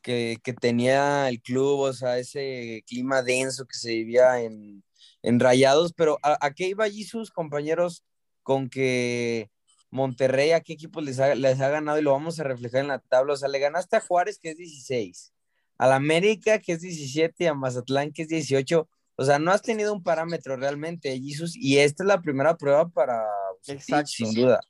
[0.01, 4.83] que, que, tenía el club, o sea, ese clima denso que se vivía en,
[5.21, 5.93] en Rayados.
[5.93, 8.03] Pero ¿a, a qué iba allí sus compañeros?
[8.43, 9.51] Con que
[9.91, 12.89] Monterrey a qué equipos les ha, les ha, ganado y lo vamos a reflejar en
[12.89, 13.35] la tabla.
[13.35, 15.33] O sea, le ganaste a Juárez, que es 16,
[15.79, 18.89] a la América, que es 17, y a Mazatlán, que es 18.
[19.17, 22.89] O sea, no has tenido un parámetro realmente, Jesus, y esta es la primera prueba
[22.89, 23.23] para
[23.67, 24.11] Exacto.
[24.11, 24.61] sin duda.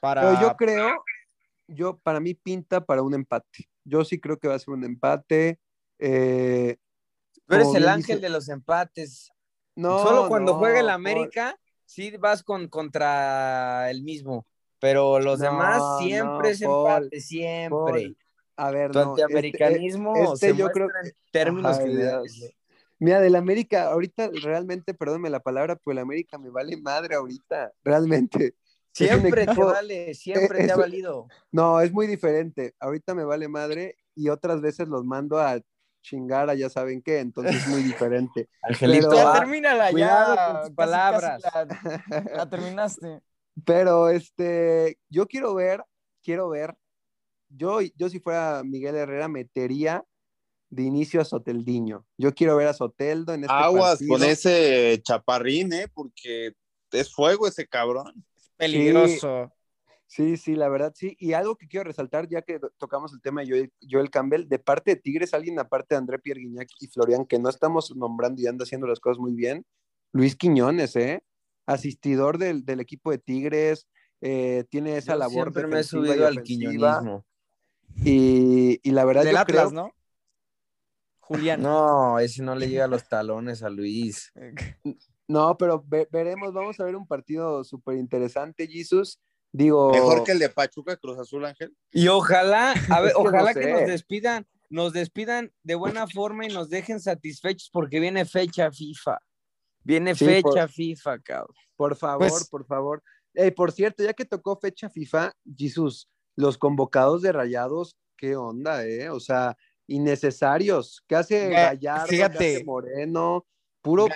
[0.00, 0.22] Para...
[0.22, 1.04] Pero yo creo,
[1.66, 3.68] yo para mí pinta para un empate.
[3.84, 5.58] Yo sí creo que va a ser un empate.
[5.98, 6.76] Eh,
[7.46, 8.26] Tú eres el ángel dice...
[8.26, 9.32] de los empates.
[9.74, 11.58] No, Solo cuando no, juegue el América.
[11.92, 14.46] Sí vas con, contra el mismo,
[14.80, 17.68] pero los no, demás siempre no, es empate, siempre.
[17.68, 18.16] Paul.
[18.56, 22.54] A ver, tu no, antiamericanismo este, este se yo creo en términos generales.
[22.98, 27.72] Mira, del América, ahorita realmente, perdónme la palabra, pero el América me vale madre ahorita,
[27.84, 28.54] realmente.
[28.94, 31.28] Siempre equipo, te vale, siempre es, te ha valido.
[31.50, 32.74] No, es muy diferente.
[32.80, 35.60] Ahorita me vale madre y otras veces los mando a
[36.02, 38.48] chingar a ya saben qué, entonces es muy diferente.
[38.62, 40.52] Angelito, Pero, ya termínala, cuidado ya.
[40.52, 41.42] con tus palabras.
[41.42, 43.20] Casi, casi la, la, terminaste.
[43.64, 45.84] Pero este, yo quiero ver,
[46.22, 46.74] quiero ver,
[47.48, 50.04] yo, yo si fuera Miguel Herrera metería
[50.70, 52.06] de inicio a Soteldiño.
[52.16, 54.08] Yo quiero ver a Soteldo en este Aguas partido.
[54.18, 55.86] con ese chaparrín, ¿eh?
[55.92, 56.54] Porque
[56.90, 58.24] es fuego ese cabrón.
[58.34, 59.52] Es peligroso.
[59.52, 59.61] Sí,
[60.36, 61.16] sí, la verdad sí.
[61.18, 64.58] Y algo que quiero resaltar, ya que tocamos el tema de Joel, Joel Campbell, de
[64.58, 68.42] parte de Tigres, alguien aparte de André Pierre Guignac y Florian, que no estamos nombrando
[68.42, 69.64] y anda haciendo las cosas muy bien,
[70.12, 71.24] Luis Quiñones, ¿eh?
[71.64, 73.88] Asistidor del, del equipo de Tigres,
[74.20, 77.24] eh, tiene esa Yo labor siempre me he subido al quiñonismo.
[78.04, 79.94] Y, y la verdad Del yo Atlas, creo, ¿no?
[81.20, 81.62] Julián.
[81.62, 84.32] No, ese no le llega a los talones a Luis.
[85.28, 89.18] no, pero ve- veremos, vamos a ver un partido súper interesante, Jesus.
[89.52, 91.76] Digo, Mejor que el de Pachuca Cruz Azul, Ángel.
[91.90, 96.06] Y ojalá, a ver, Es que no ojalá que nos despidan, nos despidan de buena
[96.06, 99.18] forma y nos dejen satisfechos porque viene fecha FIFA.
[99.84, 101.54] Viene Sí, fecha por- FIFA, cabrón.
[101.76, 103.02] por favor, Pues- por favor.
[103.34, 108.84] Eh, por cierto, ya que tocó fecha FIFA, Jesus, los convocados de Rayados, ¿qué onda,
[108.86, 109.10] eh?
[109.10, 111.02] O sea, innecesarios.
[111.06, 112.06] ¿Qué hace Ga- Gallardo?
[112.06, 112.56] ¿Qué fíjate.
[112.56, 113.46] hace Moreno?
[113.82, 114.06] Puro,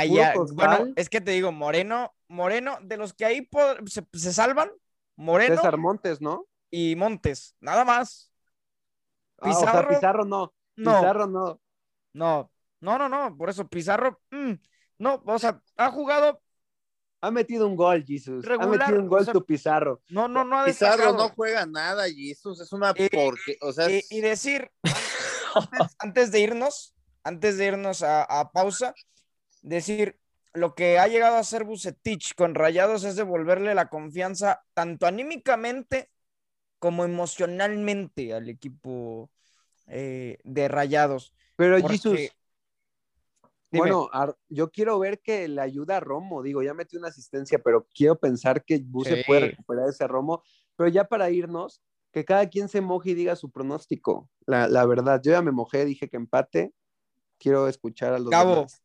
[0.52, 3.48] bueno, es que te digo, Moreno, Moreno, de los que ahí
[3.86, 4.70] se, se salvan,
[5.16, 6.46] Moreno César Montes, ¿no?
[6.70, 8.30] y Montes, nada más.
[9.40, 10.54] Ah, o sea, Pizarro, Pizarro no.
[10.76, 11.60] No, Pizarro no.
[12.12, 12.50] no,
[12.80, 14.52] no, no, no, por eso Pizarro, mm,
[14.98, 16.42] no, o sea, ha jugado,
[17.22, 18.44] Ha metido un gol, Jesus.
[18.46, 20.02] ha metido un gol o sea, tu Pizarro.
[20.10, 22.60] no, no, no ha Pizarro no juega nada, Jesus.
[22.60, 24.70] Es una Y- porque, o sea, y, es- y decir,
[25.54, 28.94] antes, antes de irnos, antes de irnos a, a pausa,
[29.62, 30.18] decir,
[30.56, 36.10] lo que ha llegado a hacer Bucetich con Rayados es devolverle la confianza tanto anímicamente
[36.78, 39.30] como emocionalmente al equipo
[39.86, 41.32] eh, de Rayados.
[41.56, 42.30] Pero, Porque-
[43.70, 43.90] Dime.
[43.90, 44.08] bueno,
[44.48, 46.42] yo quiero ver que le ayuda a Romo.
[46.42, 49.22] Digo, ya metió una asistencia, pero quiero pensar que Buse Sí.
[49.26, 50.42] puede recuperar ese Romo.
[50.76, 54.30] Pero ya para irnos, que cada quien se moje y diga su pronóstico.
[54.46, 56.72] La, la verdad, yo ya me mojé, dije que empate.
[57.38, 58.82] Quiero escuchar a los demás.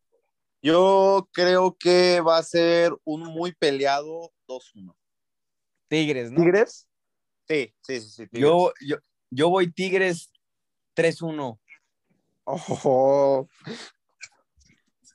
[0.62, 4.96] Yo creo que va a ser un muy peleado 2-1.
[5.88, 6.42] Tigres, ¿no?
[6.42, 6.88] ¿Tigres?
[7.48, 8.28] Sí, sí, sí, sí.
[8.28, 8.50] Tigres.
[8.50, 8.98] Yo, yo,
[9.30, 10.32] yo voy Tigres
[10.96, 11.60] 3-1.
[12.46, 13.48] Oh,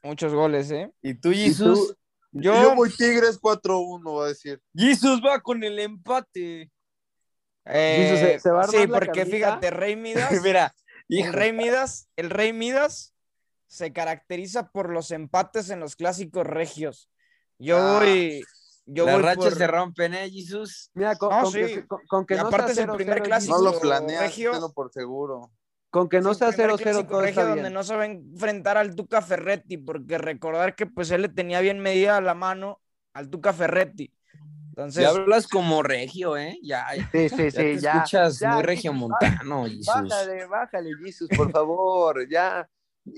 [0.03, 0.93] Muchos goles, ¿eh?
[1.03, 1.97] ¿Y tú, tú?
[2.33, 4.61] Yo, Yo voy Tigres 4-1, va a decir.
[4.75, 6.71] Jesus va con el empate.
[7.65, 9.37] eh, ¿se- se va a sí, porque carnita?
[9.37, 10.75] fíjate, Rey Midas, Mira,
[11.09, 13.16] el Rey Midas, el Rey Midas
[13.67, 17.11] se caracteriza por los empates en los clásicos regios.
[17.59, 17.99] Yo Ah.
[17.99, 18.45] voy,
[18.87, 20.91] yo las voy rachas por- se rompen, ¿eh, Jesus?
[20.95, 21.75] Mira, con, No, con que, sí.
[21.75, 23.57] se- con- con que Y no aparte sea es el primer 0-0, clásico.
[23.57, 23.81] No lo Regio-
[24.51, 25.51] planeas, por seguro.
[25.91, 27.73] Con que no sea primer 0-0 clásico todo regio está donde bien.
[27.73, 31.61] no se va a enfrentar al Tuca Ferretti, porque recordar que pues él le tenía
[31.61, 32.81] bien medida la mano
[33.15, 34.13] al Tuca Ferretti.
[34.69, 36.59] Entonces, Ya hablas como regio, ¿eh?
[36.63, 37.93] Ya, ya Sí, sí, te sí, ya.
[37.93, 39.87] escuchas ya, muy regiomontano, Jesus.
[39.87, 42.69] Bájale, bájale, Jesus, por favor, ya.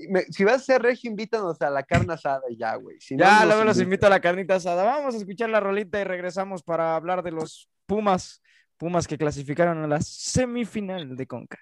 [0.09, 2.99] Me- si vas a ser regio, invítanos a la carne asada y ya, güey.
[2.99, 4.83] Si no, ya nos luego los invito a la carnita asada.
[4.83, 8.41] Vamos a escuchar la rolita y regresamos para hablar de los Pumas,
[8.77, 11.57] Pumas que clasificaron a la semifinal de Conca.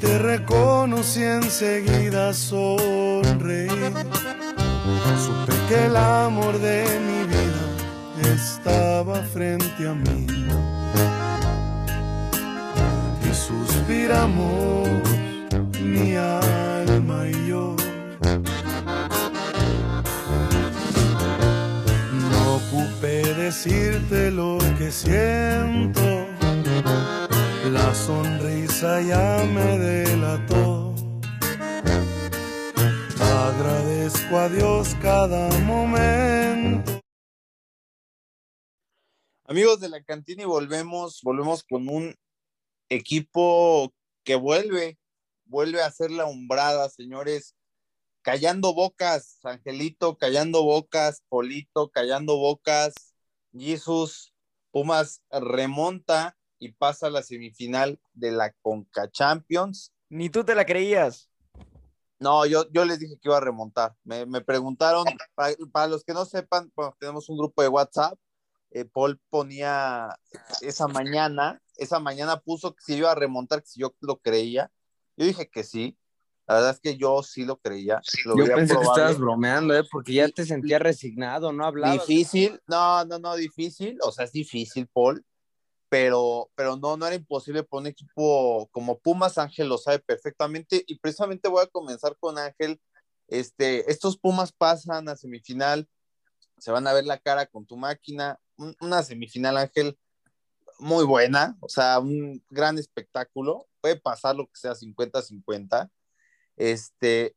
[0.00, 3.68] Te reconocí enseguida sonreí.
[5.24, 10.26] Supe que el amor de mi vida estaba frente a mí.
[13.28, 14.88] Y suspiramos
[15.80, 17.76] mi alma y yo.
[22.30, 26.15] No ocupé decirte lo que siento.
[28.04, 30.94] Sonrisa ya me delató.
[33.18, 37.00] Agradezco a Dios cada momento.
[39.44, 42.14] Amigos de la cantina y volvemos, volvemos con un
[42.88, 43.92] equipo
[44.24, 44.98] que vuelve,
[45.44, 47.56] vuelve a hacer la umbrada, señores.
[48.22, 52.94] Callando bocas, Angelito, callando bocas, Polito, callando bocas,
[53.52, 54.32] Jesus,
[54.70, 59.92] Pumas remonta y pasa a la semifinal de la Conca Champions.
[60.08, 61.28] Ni tú te la creías.
[62.18, 63.94] No, yo, yo les dije que iba a remontar.
[64.04, 68.18] Me, me preguntaron, para, para los que no sepan, bueno, tenemos un grupo de WhatsApp.
[68.70, 70.08] eh, Paul ponía
[70.62, 74.70] esa mañana, esa mañana puso que si iba a remontar, que si yo lo creía.
[75.16, 75.96] Yo dije que sí.
[76.46, 78.00] La verdad es que yo sí lo creía.
[78.24, 79.02] lo Yo pensé que probable.
[79.02, 79.82] estabas bromeando, ¿eh?
[79.90, 82.06] Porque ya te sentía resignado, no hablabas.
[82.06, 85.24] Difícil, no, no, no, difícil, o sea, es difícil, Paul,
[85.88, 90.84] pero, pero no, no era imposible por un equipo como Pumas, Ángel lo sabe perfectamente,
[90.86, 92.80] y precisamente voy a comenzar con Ángel,
[93.28, 95.88] este, estos Pumas pasan a semifinal,
[96.58, 98.40] se van a ver la cara con tu máquina,
[98.80, 99.98] una semifinal, Ángel,
[100.78, 103.66] muy buena, o sea, un gran espectáculo.
[103.80, 105.90] Puede pasar lo que sea 50-50.
[106.56, 107.36] Este,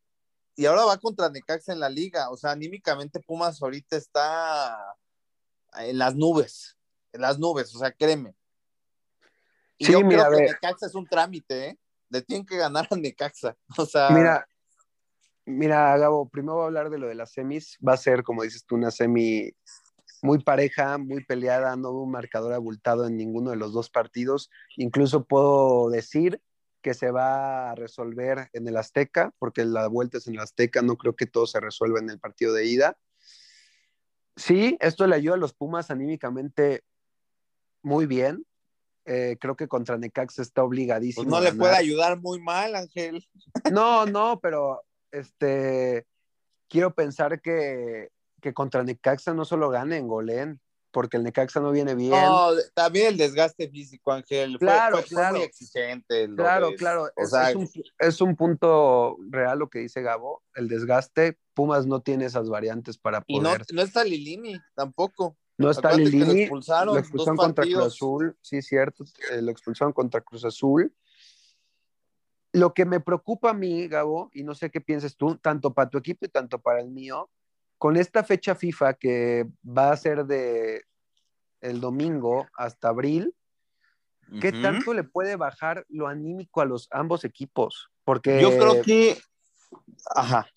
[0.56, 2.30] y ahora va contra Necaxa en la liga.
[2.30, 4.78] O sea, anímicamente Pumas ahorita está
[5.78, 6.78] en las nubes,
[7.14, 8.36] en las nubes, o sea, créeme.
[9.80, 10.46] Y Sí, yo mira, creo que.
[10.46, 11.80] Necaxa es un trámite, ¿eh?
[12.10, 13.56] Le tienen que ganar a Necaxa.
[13.78, 14.48] O sea, Mira,
[15.46, 17.78] mira, Gabo, primero voy a hablar de lo de las semis.
[17.86, 19.52] Va a ser, como dices tú, una semi
[20.22, 24.50] muy pareja, muy peleada, no hubo un marcador abultado en ninguno de los dos partidos.
[24.76, 26.42] Incluso puedo decir
[26.82, 30.82] que se va a resolver en el Azteca, porque la vuelta es en el Azteca,
[30.82, 32.98] no creo que todo se resuelva en el partido de ida.
[34.36, 36.84] Sí, esto le ayuda a los Pumas anímicamente
[37.82, 38.46] muy bien.
[39.12, 41.28] Eh, creo que contra Necaxa está obligadísimo.
[41.28, 43.28] pues no le puede ayudar muy mal, Ángel.
[43.74, 46.06] No, no, pero este
[46.68, 51.96] quiero pensar que, que contra Necaxa no solo ganen, goleen, porque el Necaxa no viene
[51.96, 52.12] bien.
[52.12, 54.60] No, también el desgaste físico, Ángel.
[54.60, 55.38] Claro, fue, fue claro.
[55.38, 56.30] muy exigente.
[56.36, 60.44] claro, claro, O es, sea, es un, es un punto real lo que dice Gabo,
[60.54, 61.40] el desgaste.
[61.56, 63.66] Pumas no tiene esas variantes para y no, poder.
[63.74, 65.36] no está Lilini tampoco.
[65.60, 67.86] No, está acuérdate lo Lilini, expulsaron lo expulsaron contra Cruz.
[67.86, 70.96] Azul, sí, cierto, eh, lo expulsaron contra Cruz Azul.
[72.54, 75.90] Lo que me preocupa a mí, Gabo, y no sé qué pienses tú, tanto para
[75.90, 77.30] tu equipo y tanto para el mío,
[77.78, 80.86] con esta fecha FIFA que va a ser de
[81.60, 83.36] el domingo hasta abril,
[84.40, 87.90] ¿qué tanto le puede bajar lo anímico a los ambos equipos?
[88.06, 89.18] Porque Yo creo que.
[90.16, 90.48] Ajá.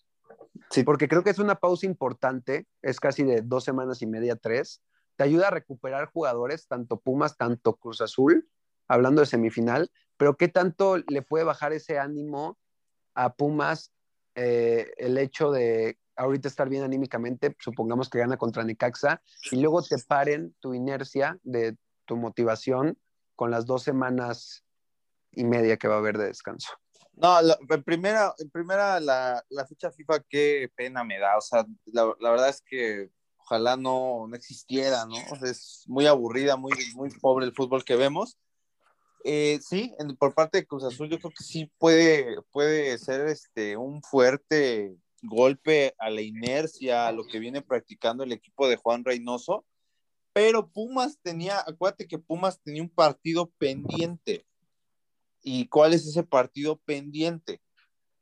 [0.85, 4.81] porque creo que es una pausa importante, es casi de dos semanas y media, tres.
[5.23, 8.51] Te ayuda a recuperar jugadores, tanto Pumas, tanto Cruz Azul,
[8.89, 12.59] hablando de semifinal, pero ¿qué tanto le puede bajar ese ánimo
[13.15, 13.93] a Pumas
[14.35, 19.81] eh, el hecho de ahorita estar bien anímicamente, supongamos que gana contra Necaxa, y luego
[19.85, 22.99] te paren tu inercia de tu motivación
[23.37, 24.65] con las dos semanas
[25.31, 26.73] y media que va a haber de descanso?
[27.13, 31.39] No, en primera, en primera la, la fecha FIFA, qué pena me da.
[31.39, 33.13] O sea, la, la verdad es que
[33.53, 35.17] ojalá no, no existiera, ¿no?
[35.47, 38.38] Es muy aburrida, muy, muy pobre el fútbol que vemos.
[39.25, 43.29] Eh, sí, en- por parte de Cruz Azul, yo creo que sí puede, puede ser
[43.29, 48.77] este, un fuerte golpe a la inercia, a lo que viene practicando el equipo de
[48.77, 49.67] Juan Reynoso.
[50.33, 54.47] Pero Pumas tenía, acuérdate que Pumas tenía un partido pendiente.
[55.43, 57.61] ¿Y cuál es ese partido pendiente?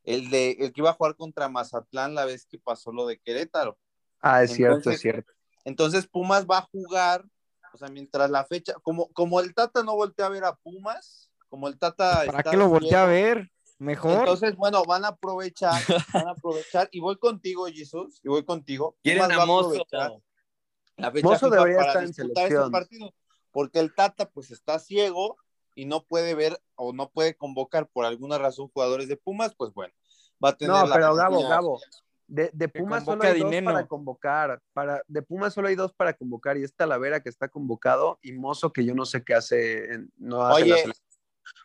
[0.02, 3.18] El de el que iba a jugar contra Mazatlán la vez que pasó lo de
[3.20, 3.78] Querétaro.
[4.20, 5.32] Ah, es cierto, Entonces, es cierto.
[5.64, 7.24] Entonces Pumas va a jugar,
[7.72, 11.30] o sea, mientras la fecha, como, como el Tata no voltea a ver a Pumas,
[11.48, 13.50] como el Tata ¿Para está qué lo voltea a ver?
[13.78, 14.18] Mejor.
[14.20, 18.96] Entonces, bueno, van a aprovechar, van a aprovechar, y voy contigo, Jesús, y voy contigo.
[19.02, 19.68] Quieren Pumas va a Mozo.
[19.68, 20.12] aprovechar
[20.96, 22.70] la fecha Mozo FIFA debería para estar en disputar ese selección.
[22.70, 23.14] partido,
[23.52, 25.38] porque el Tata pues está ciego
[25.74, 29.72] y no puede ver o no puede convocar por alguna razón jugadores de Pumas, pues
[29.72, 29.94] bueno,
[30.44, 31.48] va a tener No, la pero Gabo.
[31.48, 31.80] Gabo,
[32.30, 34.62] de, de Pumas solo hay dos para convocar.
[34.72, 38.32] Para, de Pumas solo hay dos para convocar y es Talavera que está convocado y
[38.32, 40.92] Mozo que yo no sé qué hace, en- no hace la Oye, yo,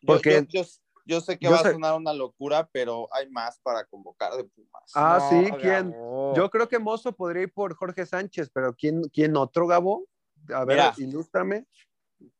[0.07, 0.67] porque- yo, yo,
[1.05, 4.33] yo sé que yo va sé- a sonar una locura, pero hay más para convocar
[4.33, 4.91] de Pumas.
[4.95, 5.91] Ah, No, sí, ¿quién?
[5.91, 6.33] Gabo.
[6.35, 10.07] Yo creo que Mozo podría ir por Jorge Sánchez, pero ¿quién, quién otro, Gabo?
[10.51, 10.93] A ver, Mira.
[10.97, 11.67] ilústrame.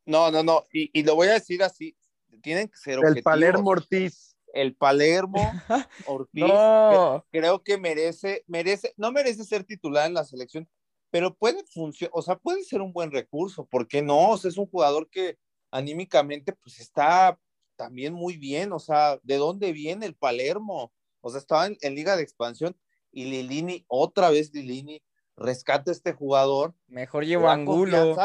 [0.06, 1.96] No, no, no, y, y lo voy a decir así,
[2.42, 3.24] tienen que ser El objetivos.
[3.24, 4.35] Palermo Ortiz.
[4.56, 5.38] El Palermo
[6.08, 7.24] Ortiz, No.
[7.32, 10.68] que- creo que merece, merece, no merece ser titular en la selección,
[11.12, 14.32] pero puede funcionar, o sea, puede ser un buen recurso, ¿por qué no?
[14.32, 15.38] O sea, es un jugador que
[15.72, 17.38] anímicamente pues está
[17.76, 20.94] también muy bien, o sea, ¿de dónde viene el Palermo?
[21.22, 22.78] O sea, estaba en, en Liga de Expansión
[23.12, 25.04] y Lilini, otra vez Lilini,
[25.36, 28.16] rescata a este jugador, Mejor le llevo da Angulo.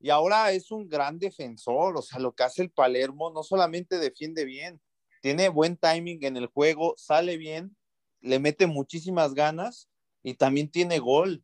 [0.00, 3.98] y ahora es un gran defensor, o sea, lo que hace el Palermo no solamente
[3.98, 4.80] defiende bien,
[5.24, 7.74] tiene buen timing en el juego, sale bien,
[8.20, 9.88] le mete muchísimas ganas
[10.22, 11.42] y también tiene gol.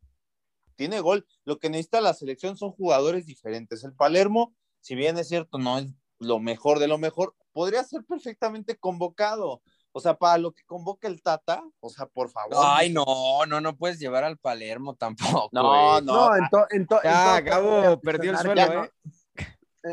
[0.76, 1.26] Tiene gol.
[1.46, 3.82] Lo que necesita la selección son jugadores diferentes.
[3.82, 5.86] El Palermo, si bien es cierto, no es
[6.18, 9.62] lo mejor de lo mejor, podría ser perfectamente convocado.
[9.92, 12.52] O sea, para lo que convoca el Tata, o sea, por favor.
[12.62, 15.48] Ay, no, no, no puedes llevar al Palermo tampoco.
[15.52, 16.28] No, no.
[16.28, 18.74] No, en to- en to- en Ya, todo caso, Gabo, perdió el suelo, ya ¿eh?
[18.74, 18.90] no- eh,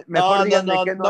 [0.07, 1.03] Mejor No, díganme no, que no,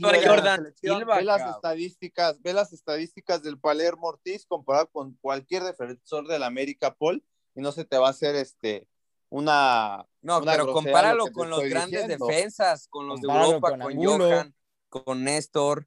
[0.00, 0.74] no, la Jordan.
[0.74, 1.16] Silva.
[1.16, 1.54] Ve las Cabrón.
[1.56, 7.24] estadísticas, ve las estadísticas del Palermo Ortiz comparado con cualquier defensor del América Paul
[7.54, 8.88] y no se te va a hacer este
[9.30, 12.26] una No, una pero compáralo lo con los grandes diciendo.
[12.26, 14.04] defensas, con los de Europa, con con.
[14.04, 14.54] Johan,
[14.88, 15.86] con Néstor,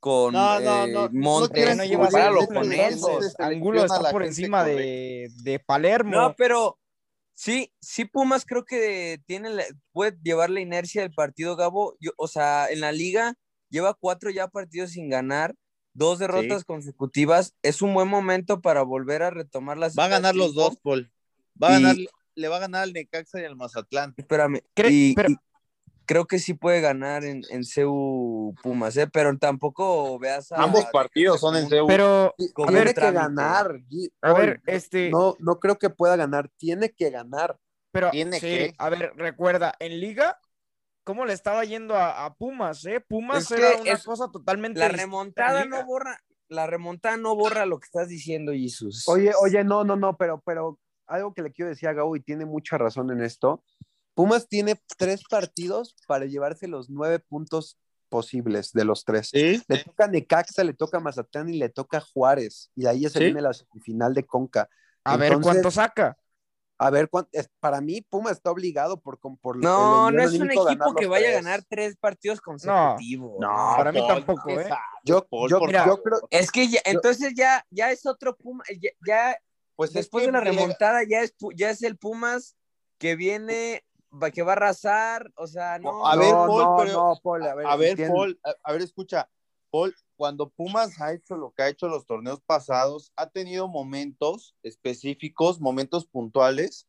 [0.00, 1.76] con No, no, eh, no, no Montes.
[1.76, 3.34] no llevas con con esos.
[3.40, 6.10] Angulo está por encima de, de Palermo.
[6.12, 6.78] No, pero
[7.34, 9.50] Sí, sí, Pumas creo que tiene,
[9.92, 11.96] puede llevar la inercia del partido, Gabo.
[12.16, 13.34] o sea, en la liga
[13.70, 15.54] lleva cuatro ya partidos sin ganar,
[15.94, 17.54] dos derrotas consecutivas.
[17.62, 19.96] Es un buen momento para volver a retomar las.
[19.98, 21.10] Va a ganar los dos, Paul.
[21.60, 21.96] Va a ganar,
[22.34, 24.14] le va a ganar al Necaxa y al Mazatlán.
[24.16, 24.62] Espérame.
[26.06, 29.06] Creo que sí puede ganar en, en CEU Pumas, ¿eh?
[29.06, 31.86] pero tampoco veas Ambos partidos son en CEU.
[31.86, 32.34] Pero
[32.68, 33.80] tiene que ganar.
[34.22, 35.10] A ver, este...
[35.10, 37.58] No, no creo que pueda ganar, tiene que ganar.
[37.90, 38.74] Pero, ¿Tiene que?
[38.76, 40.40] a ver, recuerda, en Liga,
[41.04, 43.00] ¿cómo le estaba yendo a, Pumas, eh?
[43.00, 44.80] Pumas era una cosa totalmente...
[44.80, 49.04] La remontada no borra, la remontada no borra lo que estás diciendo, Jesús.
[49.08, 52.20] Oye, oye, no, no, no, pero, pero algo que le quiero decir a Gabo y
[52.20, 53.62] tiene mucha razón en esto.
[54.14, 59.30] Pumas tiene tres partidos para llevarse los nueve puntos posibles de los tres.
[59.32, 62.70] Le toca Necaxa, le toca Mazatlán y le toca Juárez.
[62.76, 64.68] Y ahí se viene la semifinal de Conca.
[65.02, 66.16] A ver cuánto saca.
[66.76, 67.08] A ver,
[67.60, 69.18] para mí Pumas está obligado por...
[69.18, 73.38] por no, no es un equipo que vaya a ganar tres partidos consecutivos.
[73.40, 74.68] No, para mí tampoco, ¿eh?
[75.04, 76.20] Yo, yo, creo...
[76.30, 78.66] Es que entonces ya, ya es otro Pumas,
[79.06, 79.38] ya
[79.76, 82.56] pues después de la remontada ya es, ya es el Pumas
[82.98, 83.84] que viene,
[84.32, 86.06] que va a arrasar, o sea, no.
[86.06, 89.28] A ver, Paul, a ver, a ver, Paul, a, ver, escucha,
[89.70, 94.54] Paul, cuando Pumas ha hecho lo que ha hecho los torneos pasados, ha tenido momentos
[94.62, 96.88] específicos, momentos puntuales,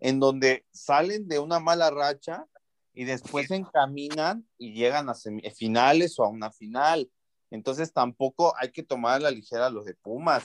[0.00, 2.46] en donde salen de una mala racha
[2.92, 7.10] y después se encaminan y llegan a semifinales o a una final.
[7.50, 10.42] Entonces tampoco hay que tomar a la ligera los de Pumas.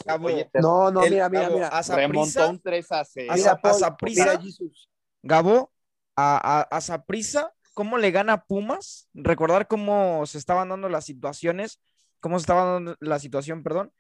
[0.62, 1.82] no, no, mira, mira, mira.
[1.90, 3.48] remontó un 3 a 6.
[3.48, 4.40] A Prisa,
[5.24, 5.72] Gabo,
[6.20, 9.10] a, a, Zaprisa, ¿cómo le gana Pumas?
[9.14, 11.80] Recordar cómo se estaban dando las situaciones,
[12.20, 13.92] cómo se estaba dando la situación, perdón,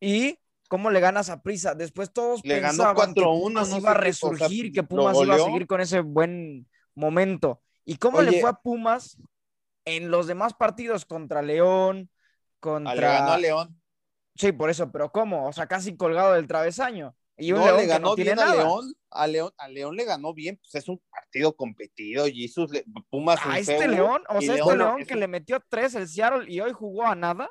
[0.00, 0.38] y
[0.68, 1.74] cómo le gana Zaprisa.
[1.74, 5.80] Después todos le pensaban que Pumas iba a resurgir, que Pumas iba a seguir con
[5.80, 7.62] ese buen momento.
[7.84, 9.16] ¿Y cómo le fue a Pumas
[9.84, 12.10] en los demás partidos contra León,
[12.60, 12.94] contra.
[12.94, 13.80] Le ganó a León.
[14.34, 15.48] Sí, por eso, pero ¿cómo?
[15.48, 17.16] O sea, casi colgado del travesaño.
[17.36, 20.56] Y un León le ganó bien a León, a León, a León le ganó bien,
[20.56, 22.70] pues es un partido competido, Jesús,
[23.10, 23.38] Pumas.
[23.44, 26.72] A este León, o sea, este León, que le metió tres el Seattle y hoy
[26.72, 27.48] jugó a nada.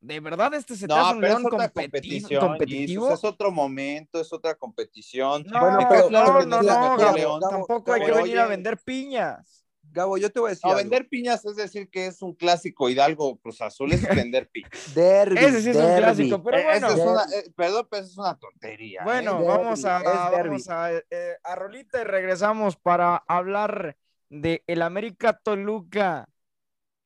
[0.00, 2.40] De verdad, este se te hace un León competitivo.
[2.40, 3.12] competitivo.
[3.12, 5.44] es otro momento, es otra competición.
[5.44, 9.67] No, bueno, pero, no, no, no, tampoco hay que venir a vender piñas.
[9.90, 10.70] Gabo, yo te voy a decir.
[10.70, 14.70] A vender piñas es decir que es un clásico Hidalgo Cruz Azul, es vender piñas.
[14.94, 16.88] derby, Ese sí es un clásico, pero bueno.
[16.88, 19.02] Es una, eh, perdón, pero es una tontería.
[19.04, 19.44] Bueno, ¿eh?
[19.46, 23.96] vamos, a, vamos a, eh, a Rolita y regresamos para hablar
[24.28, 26.28] de el América Toluca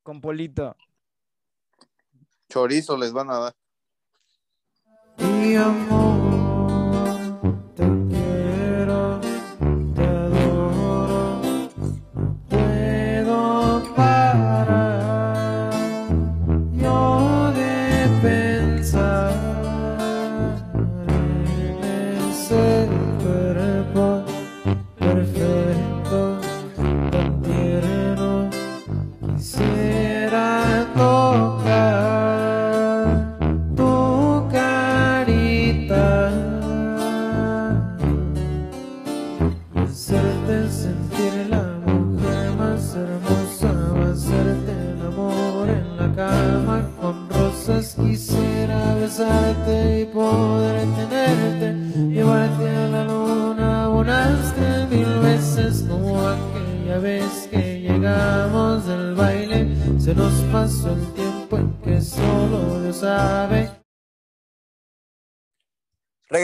[0.03, 0.76] con Polito.
[2.49, 3.55] Chorizo les van a dar.
[5.18, 6.21] Mi amor.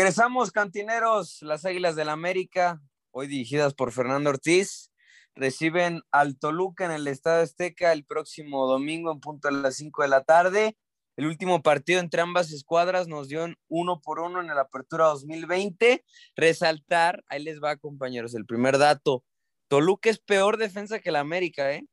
[0.08, 2.80] Regresamos, cantineros, las Águilas del la América,
[3.10, 4.90] hoy dirigidas por Fernando Ortiz,
[5.34, 10.00] reciben al Toluca en el Estado Azteca el próximo domingo en punto a las 5
[10.00, 10.78] de la tarde.
[11.18, 16.02] El último partido entre ambas escuadras nos dio uno por uno en la apertura 2020.
[16.36, 19.24] Resaltar, ahí les va, compañeros, el primer dato.
[19.68, 21.86] Toluca es peor defensa que la América, ¿eh?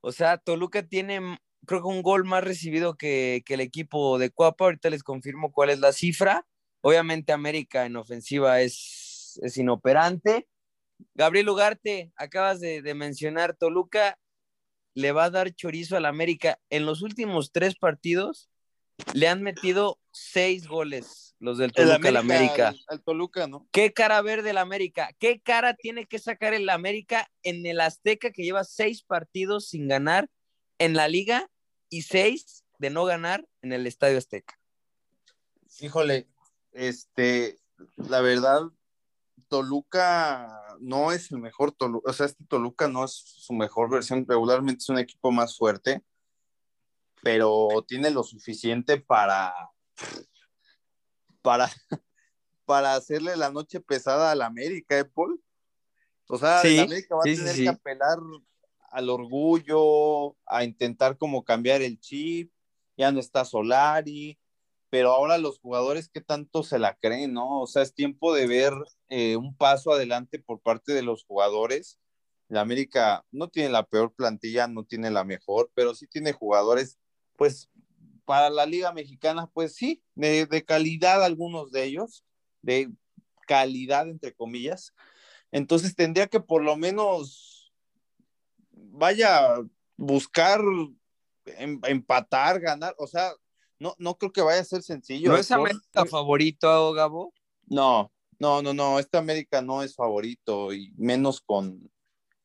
[0.00, 4.64] O sea, Toluca tiene, creo que un gol más recibido que, el equipo de Cuapa.
[4.64, 6.46] Ahorita les confirmo cuál es la cifra.
[6.80, 10.48] Obviamente, América en ofensiva es, es inoperante.
[11.14, 14.18] Gabriel Ugarte, acabas de, de mencionar, Toluca
[14.94, 16.58] le va a dar chorizo al América.
[16.68, 18.50] En los últimos tres partidos,
[19.14, 22.74] le han metido seis goles los del Toluca al América.
[22.86, 23.66] Al, Toluca, ¿no?
[23.72, 25.10] ¿Qué cara verde el América?
[25.18, 29.88] ¿Qué cara tiene que sacar el América en el Azteca que lleva seis partidos sin
[29.88, 30.28] ganar
[30.78, 31.50] en la liga
[31.88, 34.58] y seis de no ganar en el Estadio Azteca?
[35.80, 36.26] Híjole,
[36.72, 37.58] este,
[37.96, 38.62] la verdad,
[39.48, 44.24] Toluca no es el mejor Toluca, o sea, este Toluca no es su mejor versión,
[44.26, 46.02] regularmente es un equipo más fuerte,
[47.22, 49.52] pero tiene lo suficiente para,
[51.42, 51.70] para,
[52.64, 55.42] para hacerle la noche pesada al América, ¿eh, Paul?
[56.28, 57.62] O sea, Sí, el América va sí, a tener sí.
[57.64, 58.18] que apelar
[58.90, 62.52] al orgullo, a intentar como cambiar el chip,
[62.96, 64.38] ya no está Solari,
[64.90, 67.60] pero ahora los jugadores que tanto se la creen, ¿no?
[67.62, 68.72] O sea, es tiempo de ver
[69.08, 71.98] eh, un paso adelante por parte de los jugadores.
[72.48, 76.98] La América no tiene la peor plantilla, no tiene la mejor, pero sí tiene jugadores,
[77.36, 77.70] pues,
[78.24, 82.24] para la Liga Mexicana, pues sí, de, de calidad algunos de ellos,
[82.62, 82.90] de
[83.46, 84.92] calidad entre comillas.
[85.52, 87.72] Entonces tendría que por lo menos,
[88.72, 89.56] vaya,
[89.96, 90.60] buscar
[91.44, 93.32] em- empatar, ganar, o sea,
[93.80, 95.32] no, no creo que vaya a ser sencillo.
[95.32, 95.50] ¿No es.
[95.50, 97.32] América favorito, Gabo?
[97.66, 101.90] No, no, no, no, esta América no es favorito y menos con,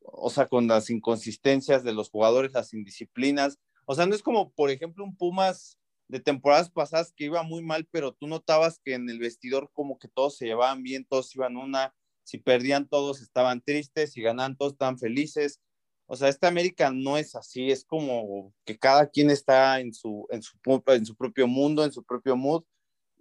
[0.01, 3.59] o sea, con las inconsistencias de los jugadores, las indisciplinas.
[3.85, 5.77] O sea, no es como, por ejemplo, un Pumas
[6.07, 9.97] de temporadas pasadas que iba muy mal, pero tú notabas que en el vestidor como
[9.97, 14.55] que todos se llevaban bien, todos iban una, si perdían todos estaban tristes, si ganaban
[14.55, 15.59] todos estaban felices.
[16.07, 20.27] O sea, esta América no es así, es como que cada quien está en su,
[20.31, 22.63] en su, en su propio mundo, en su propio mood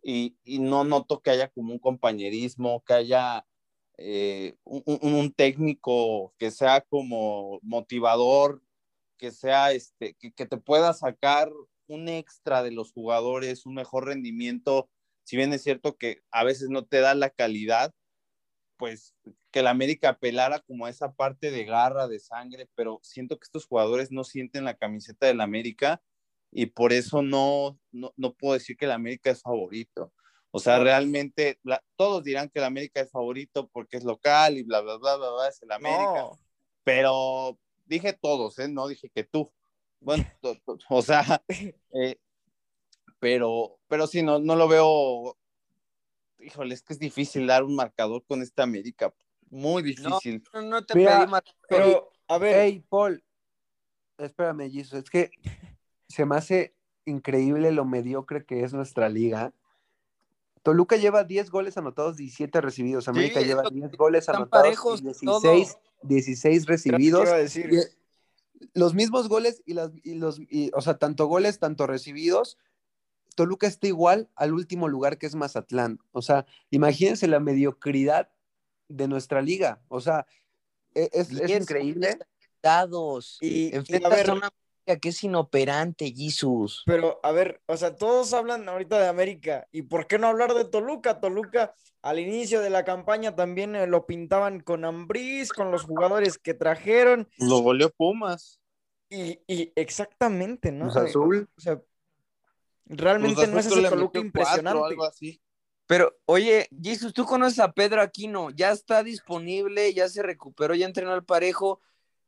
[0.02, 3.46] y, y no noto que haya como un compañerismo, que haya
[3.98, 8.62] eh, un, un- técnico que sea como motivador,
[9.18, 11.50] que sea este, que, que te pueda sacar
[11.86, 14.90] un extra de los jugadores, un mejor rendimiento,
[15.24, 17.92] si bien es cierto que a veces no te da la calidad,
[18.76, 19.14] pues
[19.50, 23.44] que la América apelara como a esa parte de garra, de sangre, pero siento que
[23.44, 26.02] estos jugadores no sienten la camiseta de la América
[26.50, 30.12] y por eso no, no, no puedo decir que la América es favorito.
[30.50, 34.62] O sea, realmente la- todos dirán que la América es favorito porque es local y
[34.62, 36.20] bla, bla, bla, bla, bla, es el América.
[36.22, 36.38] No,
[36.84, 38.68] Pero dije todos, ¿eh?
[38.68, 39.52] No dije que tú.
[40.00, 41.42] Bueno, to- to- o sea,
[41.94, 42.16] eh,
[43.18, 45.36] pero, pero sí, no, no lo veo.
[46.44, 49.14] Híjole, es que es difícil dar un marcador con esta América.
[49.50, 50.42] Muy difícil.
[50.52, 51.42] No, no te Mira, pedí más.
[51.68, 53.22] pero a ver, Hey, Paul,
[54.18, 55.30] espérame, Jesus, es que
[56.08, 56.74] se me hace
[57.04, 59.52] increíble lo mediocre que es nuestra liga.
[60.62, 63.08] Toluca lleva 10 goles anotados, 17 recibidos.
[63.08, 65.40] América lleva lo que 10 goles anotados parejos y todo.
[65.40, 67.36] 16, 16 era lo que recibidos.
[67.36, 67.72] decir.
[67.72, 68.04] Y-
[68.72, 72.56] los mismos goles y, las, y los, y, o sea, tanto goles, tanto recibidos.
[73.34, 75.98] Toluca está igual al último lugar que es Mazatlán.
[76.12, 78.30] O sea, imagínense la mediocridad
[78.88, 79.82] de nuestra liga.
[79.88, 80.26] O sea,
[80.94, 82.18] e- es, es increíble.
[82.62, 83.38] dados.
[83.40, 86.82] Y, y a ver, a una América que es inoperante, Jesus.
[86.86, 89.66] pero a ver, o sea, todos hablan ahorita de América.
[89.72, 91.20] ¿Y por qué no hablar de Toluca?
[91.20, 96.38] Toluca al inicio de la campaña también eh, lo pintaban con Ambriz, con los jugadores
[96.38, 97.28] que trajeron.
[97.38, 98.60] Lo goleó Pumas.
[99.08, 100.90] Y, y exactamente, ¿no?
[100.90, 101.48] Cruz Azul.
[101.56, 101.80] O sea,
[102.86, 104.84] realmente Cruz no es ese Toluca cuatro, impresionante.
[104.86, 105.40] algo así.
[105.86, 110.86] Pero, oye, Jesus, tú conoces a Pedro Aquino, ya está disponible, ya se recuperó, ya
[110.86, 111.80] entrenó al parejo.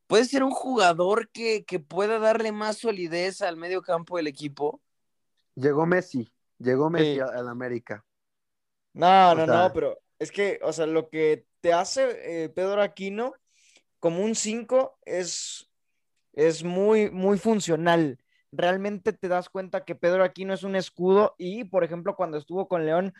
[0.06, 4.80] ¿Puede ser un jugador que, que pueda darle más solidez al medio campo del equipo?
[5.54, 6.30] Llegó Messi.
[6.58, 7.20] Llegó Messi Sí.
[7.20, 8.04] al América.
[8.92, 12.48] No, O no, sea- no, pero es que, o sea, lo que te hace eh,
[12.50, 13.32] Pedro Aquino
[14.00, 15.68] como un 5 es,
[16.34, 18.18] es muy, muy funcional.
[18.52, 22.68] Realmente te das cuenta que Pedro Aquino es un escudo y, por ejemplo, cuando estuvo
[22.68, 23.12] con León,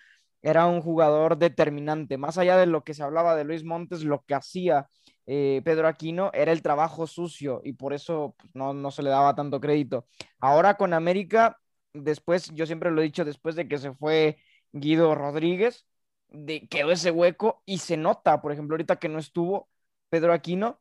[0.43, 2.19] era un jugador determinante.
[2.19, 4.89] Más allá de lo que se hablaba de Luis Montes, lo que hacía
[5.27, 9.11] eh, Pedro Aquino era el trabajo sucio y por eso pues, no, no se le
[9.11, 10.07] daba tanto crédito.
[10.39, 11.59] Ahora con América,
[11.93, 14.39] después, yo siempre lo he dicho, después de que se fue
[14.73, 15.85] Guido Rodríguez,
[16.29, 19.69] de, quedó ese hueco y se nota, por ejemplo, ahorita que no estuvo
[20.11, 20.81] Pedro Aquino,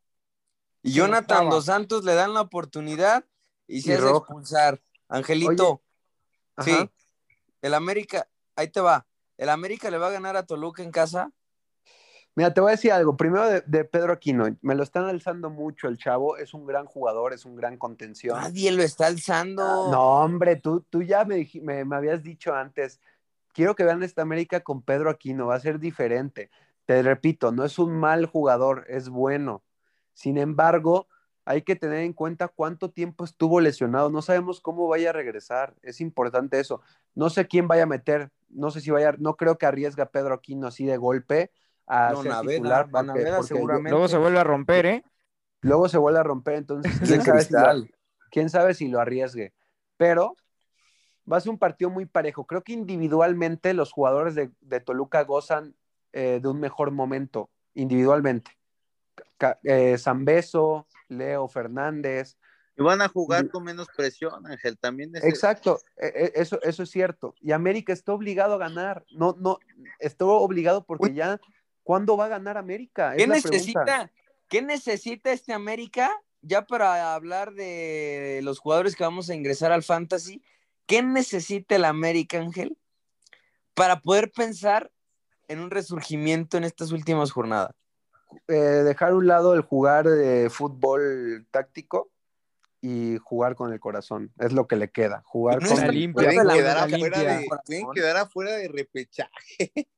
[0.84, 1.50] Y Jonathan.
[1.50, 3.26] Dos Santos le dan la oportunidad
[3.68, 4.18] y hace roja.
[4.20, 4.82] expulsar.
[5.08, 5.82] Angelito,
[6.60, 6.90] sí,
[7.62, 9.08] el América, ahí te va.
[9.38, 11.32] ¿El América le va a ganar a Toluca en casa?
[12.36, 13.16] Mira, te voy a decir algo.
[13.16, 14.46] Primero de, de Pedro Aquino.
[14.62, 16.36] Me lo están alzando mucho el chavo.
[16.38, 18.38] Es un gran jugador, es un gran contención.
[18.38, 19.90] Nadie lo está alzando.
[19.90, 23.00] No, hombre, tú, tú ya me, me, me habías dicho antes.
[23.54, 25.48] Quiero que vean esta América con Pedro Aquino.
[25.48, 26.50] Va a ser diferente.
[26.86, 29.64] Te repito, no es un mal jugador, es bueno.
[30.14, 31.08] Sin embargo,
[31.46, 34.10] hay que tener en cuenta cuánto tiempo estuvo lesionado.
[34.10, 35.76] No sabemos cómo vaya a regresar.
[35.84, 36.82] Es importante eso.
[37.14, 38.32] No sé quién vaya a meter.
[38.50, 39.14] No sé si vaya.
[39.20, 41.52] No creo que arriesgue a Pedro Aquino así de golpe
[41.88, 42.90] a No, ser Naveda, titular.
[42.90, 43.92] porque- Naveda porque seguramente.
[43.92, 45.04] luego se vuelve a romper, ¿eh?
[45.62, 46.56] luego se vuelve a romper.
[46.56, 47.88] Entonces, quién sabe, si lo,
[48.32, 49.54] quién sabe si lo arriesgue.
[49.98, 50.36] Pero
[51.32, 52.46] va a ser un partido muy parejo.
[52.46, 55.76] Creo que individualmente los jugadores de, de Toluca gozan
[56.12, 58.52] eh, de un mejor momento individualmente.
[59.64, 62.38] Eh, Zambeso, Leo Fernández,
[62.78, 64.78] Y van a jugar con menos presión, Ángel.
[64.78, 67.34] También es Exacto, e- e- eso, eso es cierto.
[67.40, 69.06] Y América está obligado a ganar.
[69.12, 69.60] No, no,
[70.00, 71.40] está obligado porque ya,
[71.84, 73.16] ¿cuándo va a ganar América?
[73.16, 73.84] Es ¿Qué la necesita?
[73.84, 74.12] pregunta.
[74.50, 76.12] ¿Qué necesita este América?
[76.42, 80.44] Ya para hablar de los jugadores que vamos a ingresar al Fantasy,
[80.86, 82.78] ¿qué necesita el América, Ángel,
[83.74, 84.92] para poder pensar
[85.48, 87.76] en un resurgimiento en estas últimas jornadas?
[88.48, 92.12] Eh, dejar a un lado el jugar de fútbol táctico
[92.82, 94.32] y jugar con el corazón.
[94.38, 95.24] Es lo que le queda.
[95.26, 97.40] Jugar No con el limpia, Pueden quedar, afuera limpia.
[97.40, 99.72] de, pueden quedar afuera de repechaje.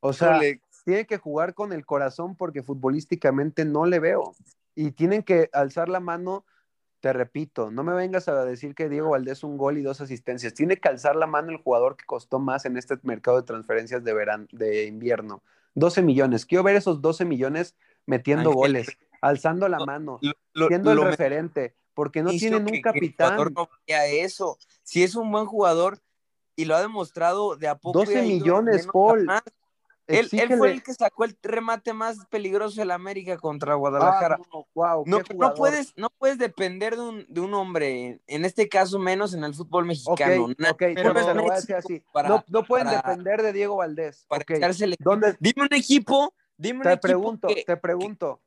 [0.00, 0.40] O sea,
[0.84, 4.36] tiene que jugar con el corazón porque futbolísticamente no le veo.
[4.76, 6.46] Y tienen que alzar la mano,
[7.00, 10.54] te repito, no me vengas a decir que Diego Valdés un gol y dos asistencias.
[10.54, 14.04] Tiene que alzar la mano el jugador que costó más en este mercado de transferencias
[14.04, 15.42] de, verano, de invierno.
[15.74, 16.46] 12 millones.
[16.46, 20.96] Quiero ver esos 12 millones metiendo Ángel, goles, alzando la mano, Lo- lo- siendo el
[20.98, 23.52] lo referente, porque no tienen que- un que el capitán.
[23.54, 24.58] no vaya eso.
[24.82, 25.98] Si es un buen jugador
[26.56, 28.00] y lo ha demostrado de a poco.
[28.00, 29.28] 12 y ha ido millones, Paul.
[30.08, 34.38] Él, fue el que sacó el remate más peligroso del América contra Ah, Guadalajara.
[34.52, 38.68] no, wow, No, no puedes, no puedes depender de un, de un hombre, en este
[38.70, 40.48] caso menos en el fútbol mexicano.
[40.56, 42.02] Na- ok, pero te lo voy a decir así.
[42.12, 44.24] para- no, no pueden para- depender de Diego Valdés.
[44.28, 47.76] para Ok, echarse el- ¿Dónde, Dime un equipo, dime un te equipo pregunto, que- te
[47.76, 48.40] pregunto.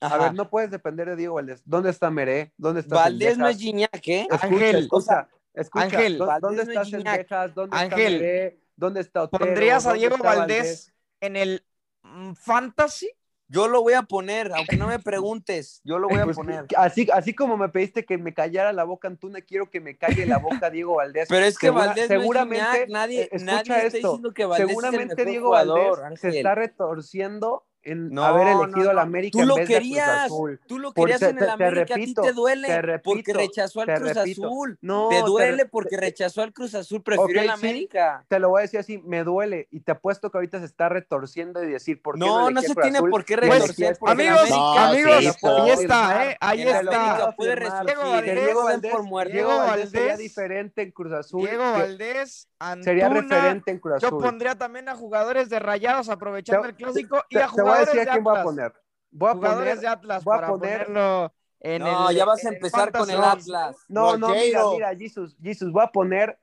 [0.00, 0.16] Ajá.
[0.16, 1.62] A ver, no puedes depender de Diego Valdés.
[1.64, 2.52] ¿Dónde está Meré?
[2.56, 3.56] ¿Dónde está Valdés no es?
[3.56, 4.26] Gignac, ¿eh?
[4.28, 5.84] Escucha, Ángel, escucha, escucha.
[5.84, 7.14] Ángel, ¿Dó- Valdés ¿Dónde no está es Gignac.
[7.18, 7.54] Sendejas?
[7.54, 8.58] ¿Dónde Ángel, Meré?
[8.76, 9.44] ¿Dónde está Otero?
[9.44, 11.64] ¿Pondrías a ¿Dónde Diego Valdés en el
[12.02, 13.10] mm, Fantasy?
[13.48, 16.64] Yo lo voy a poner, aunque no me preguntes, yo lo voy a Pues, poner.
[16.74, 20.24] así, así como me pediste que me callara la boca Antuna, quiero que me calle
[20.24, 21.28] la boca Diego Valdés.
[21.28, 23.96] Pero es que Segura- Valdés seguramente, no es Gignac, nadie, eh, escucha nadie está esto,
[24.08, 28.24] diciendo que Valdés es seguramente el mejor Diego jugador, Valdés se está retorciendo en No,
[28.24, 29.02] haber no, elegido al no.
[29.02, 30.60] América Tú en lo de Cruz querías, Azul.
[30.66, 33.02] tú lo querías te- en el te América, repito, a ti te duele te repito,
[33.14, 34.46] porque rechazó al Cruz repito.
[34.46, 34.78] Azul.
[34.80, 37.48] No, te duele porque rechazó al Cruz Azul, prefirió sí.
[37.48, 38.24] América.
[38.28, 40.88] Te lo voy a decir así, me duele y te apuesto que ahorita se está
[40.88, 44.40] retorciendo y decir por qué No, no se Cruz tiene Azul por qué retorcer, Amigos,
[44.40, 46.26] América- No, amigos, sí, ahí está.
[46.30, 46.36] ¿eh?
[46.40, 47.34] Ahí está.
[47.36, 47.52] Puede.
[47.62, 48.92] Diego Valdés,
[49.32, 51.48] Diego Valdés, sería diferente en Cruz Azul.
[51.48, 54.22] Diego Valdés, Antuna, sería referente en Cruz Yo Azul.
[54.22, 58.00] pondría también a jugadores de Rayados aprovechando el clásico y a te voy a decir
[58.04, 58.72] de a quién voy a poner.
[59.10, 62.24] Voy a Jugadores poner de Atlas voy a para poner- ponerlo en No, el ya
[62.24, 63.22] vas a empezar con el.
[63.22, 63.76] Atlas.
[63.88, 66.38] No, no, mira, mira, Jesus, Jesus, voy a poner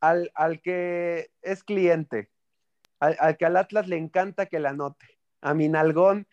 [0.00, 2.30] al, al que es cliente,
[2.98, 5.06] al, al que al Atlas le encanta que la anote,
[5.40, 6.26] a mi nalgón,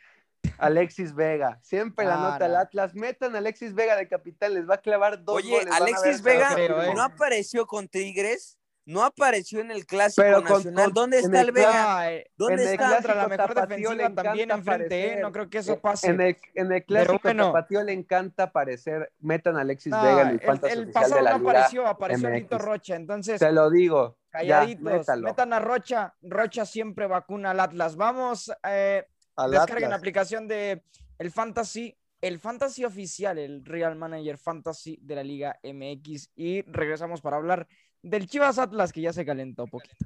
[0.58, 1.60] Alexis Vega.
[1.62, 2.56] Siempre la nota al.
[2.56, 2.93] Atlas.
[2.95, 5.74] Metan a Alexis Vega de capitán, les va a clavar dos Oye, goles.
[5.74, 6.93] Alexis Vega creo, ¿eh?
[6.95, 8.57] no apareció con Tigres,
[8.88, 10.85] no apareció en el Clásico Pero con- Nacional.
[10.85, 11.97] con- ¿Dónde está el Vega?
[11.99, 12.93] Ah, eh, ¿Dónde en el está?
[12.95, 15.19] contra la clásico mejor tapatío le defensiva también enfrente, ¿eh?
[15.21, 16.07] No creo que eso Eh, pase.
[16.07, 17.47] En el, en el clásico bueno.
[17.47, 19.11] tapatío le encanta aparecer.
[19.19, 21.49] Metan a Alexis No, Vega en el el, fantasy el oficial pasado de la no
[21.49, 22.39] apareció, apareció MX.
[22.39, 22.95] Lito Rocha.
[22.95, 24.17] Entonces, Te lo digo.
[24.31, 25.27] Ya, calladitos, métalo.
[25.27, 26.13] metan a Rocha.
[26.21, 27.95] Rocha siempre vacuna al Atlas.
[27.97, 30.83] Vamos, eh, Al descarguen la aplicación de
[31.19, 36.31] el Fantasy, el Fantasy oficial, el Real Manager Fantasy de la Liga MX.
[36.35, 37.67] Y regresamos para hablar
[38.02, 40.06] del Chivas Atlas, que ya se calentó poquito.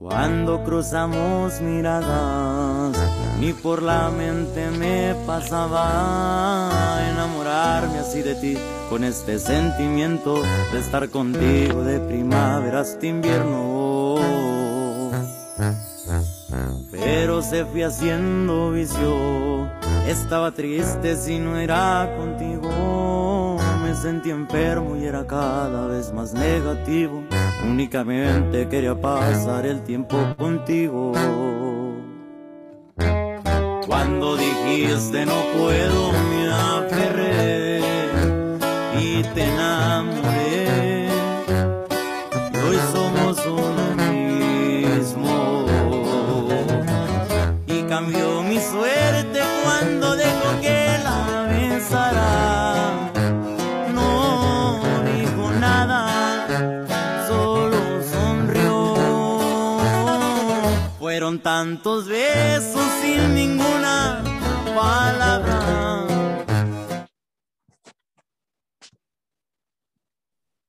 [0.00, 2.96] Cuando cruzamos miradas,
[3.38, 8.56] ni por la mente me pasaba enamorarme así de ti,
[8.88, 10.42] con este sentimiento
[10.72, 14.16] de estar contigo de primavera hasta invierno.
[16.90, 19.70] Pero se fue haciendo vicio,
[20.06, 23.59] estaba triste si no era contigo.
[23.90, 27.24] Me sentí enfermo y era cada vez más negativo.
[27.68, 31.10] Únicamente quería pasar el tiempo contigo.
[33.88, 37.80] Cuando dijiste no puedo, me aferré
[38.96, 40.49] y te enamoré.
[61.60, 64.24] Tantos besos sin ninguna
[64.74, 66.06] palabra.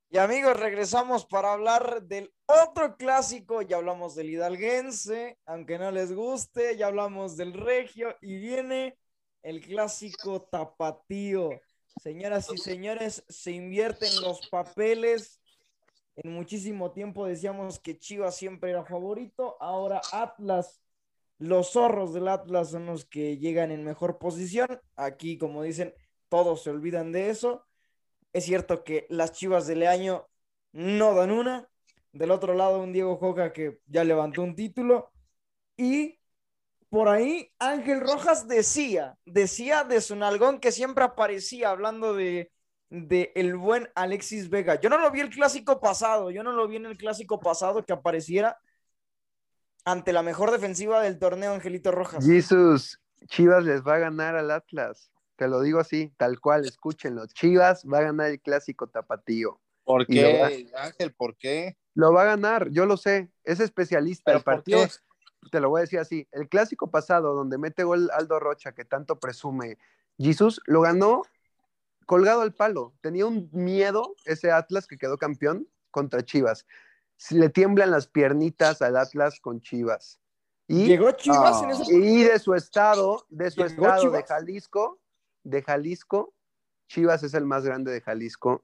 [0.10, 3.62] Y amigos, regresamos para hablar del otro clásico.
[3.62, 8.98] Ya hablamos del hidalguense, aunque no les guste, ya hablamos del regio y viene
[9.44, 11.52] el clásico tapatío.
[12.04, 15.42] Señoras y señores, se invierten los papeles
[16.16, 20.81] En muchísimo tiempo decíamos que Chivas siempre era favorito, ahora Atlas,
[21.42, 24.80] los zorros del Atlas son los que llegan en mejor posición.
[24.96, 25.96] Aquí, como dicen,
[26.30, 27.66] todos se olvidan de eso.
[28.32, 30.28] Es cierto que las Chivas del año
[30.72, 31.68] no dan una.
[32.12, 35.12] Del otro lado, un Diego Coca que ya levantó un título.
[35.78, 36.20] Y
[36.90, 42.52] por ahí Ángel Rojas decía, decía de su nalgón que siempre aparecía hablando de,
[42.92, 44.80] de el buen Alexis Vega.
[44.80, 47.84] Yo no lo vi el clásico pasado, yo no lo vi en el clásico pasado
[47.84, 48.60] que apareciera
[49.86, 52.26] ante la mejor defensiva del torneo, Angelito Rojas.
[52.26, 55.12] Jesús, Chivas les va a ganar al Atlas.
[55.36, 57.26] Te lo digo así, tal cual, escúchenlo.
[57.28, 59.60] Chivas va a ganar el clásico tapatío.
[59.84, 61.14] ¿Por qué, Ángel?
[61.14, 61.78] ¿Por qué?
[61.96, 63.32] Lo va a ganar, yo lo sé.
[63.44, 64.24] Es especialista.
[64.26, 65.50] ¿Pero El por partido, qué?
[65.52, 66.28] te lo voy a decir así.
[66.32, 69.78] El clásico pasado, donde mete gol Aldo Rocha, que tanto presume
[70.20, 71.24] Jesús, lo ganó
[72.06, 72.94] colgado al palo.
[73.02, 76.66] Tenía un miedo ese Atlas que quedó campeón contra Chivas.
[77.30, 80.20] Le tiemblan las piernitas al Atlas con Chivas.
[80.68, 81.64] Y, Llegó Chivas Ah.
[81.66, 84.24] en ese y de su estado, de su ¿Llegó estado de?
[84.24, 85.00] Jalisco,
[85.44, 86.34] de Jalisco,
[86.88, 88.64] Chivas es el más grande de Jalisco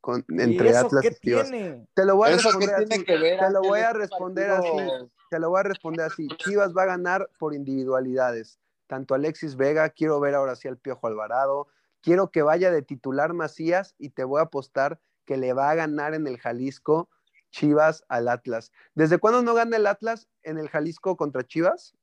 [0.00, 1.50] con, ¿Y entre eso Atlas qué y Chivas.
[1.50, 1.86] tiene?
[1.94, 3.04] Te lo voy a ¿Eso qué responder así.
[3.04, 5.12] Te lo voy a Es un responder partido- así.
[5.30, 6.28] Te lo voy a responder así.
[6.38, 8.58] Chivas va a ganar por individualidades.
[8.86, 11.66] Tanto Alexis Vega, quiero ver ahora sí al Piojo Alvarado,
[12.00, 15.74] quiero que vaya de titular Macías y te voy a apostar que le va a
[15.74, 17.10] ganar en el Jalisco
[17.50, 18.72] Chivas al Atlas.
[18.94, 21.94] ¿Desde cuándo no gana el Atlas en el Jalisco contra Chivas?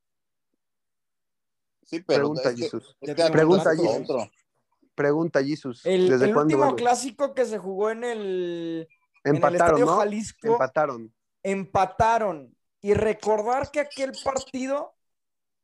[1.83, 2.97] Sí, pero Pregunta, es que- Jesús.
[3.01, 3.89] es que Pregunta, Jesús.
[4.09, 4.29] otro.
[4.95, 5.85] Pregunta Jesús.
[5.85, 8.87] El, ¿Desde el cuándo último clásico que se jugó en el,
[9.23, 9.97] en el Empataron, Estadio ¿no?
[9.97, 11.13] Jalisco Empataron.
[11.43, 12.55] empataron.
[12.81, 14.95] Y recordar que aquel partido,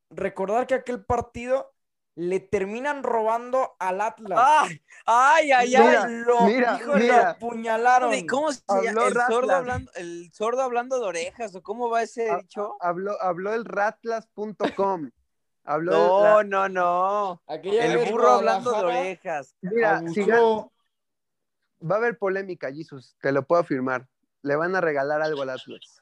[0.09, 1.70] recordar que aquel partido
[2.15, 4.39] le terminan robando al Atlas.
[4.41, 4.81] ¡Ay!
[5.05, 6.13] ¡Ay, ay, Mira, ay!
[6.25, 7.23] lo, mira, híjole, mira.
[7.23, 8.27] lo apuñalaron.
[8.27, 9.07] ¿Cómo se Habló llama?
[9.07, 12.75] El sordo, hablando, el sordo hablando de orejas, ¿o cómo va ese dicho?
[12.81, 15.09] Habló, habló el ratlas.com.
[15.63, 17.41] Habló No, el- no, no.
[17.47, 19.55] Aquella El burro hablando de orejas.
[19.61, 20.69] Mira, si gan-
[21.89, 24.07] va a haber polémica, Jesus, te lo puedo afirmar.
[24.41, 26.00] Le van a regalar algo al Atlas.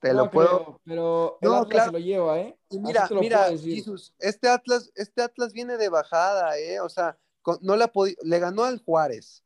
[0.00, 0.80] Te No lo puedo.
[0.84, 1.84] pero el No, Atlas claro.
[1.86, 2.58] se lo lleva, ¿eh?
[2.70, 3.48] Y mira, mira.
[3.58, 6.80] Jesus, este Atlas, este Atlas viene de bajada, ¿eh?
[6.80, 7.90] O sea, con- no la
[8.22, 9.44] le ganó al Juárez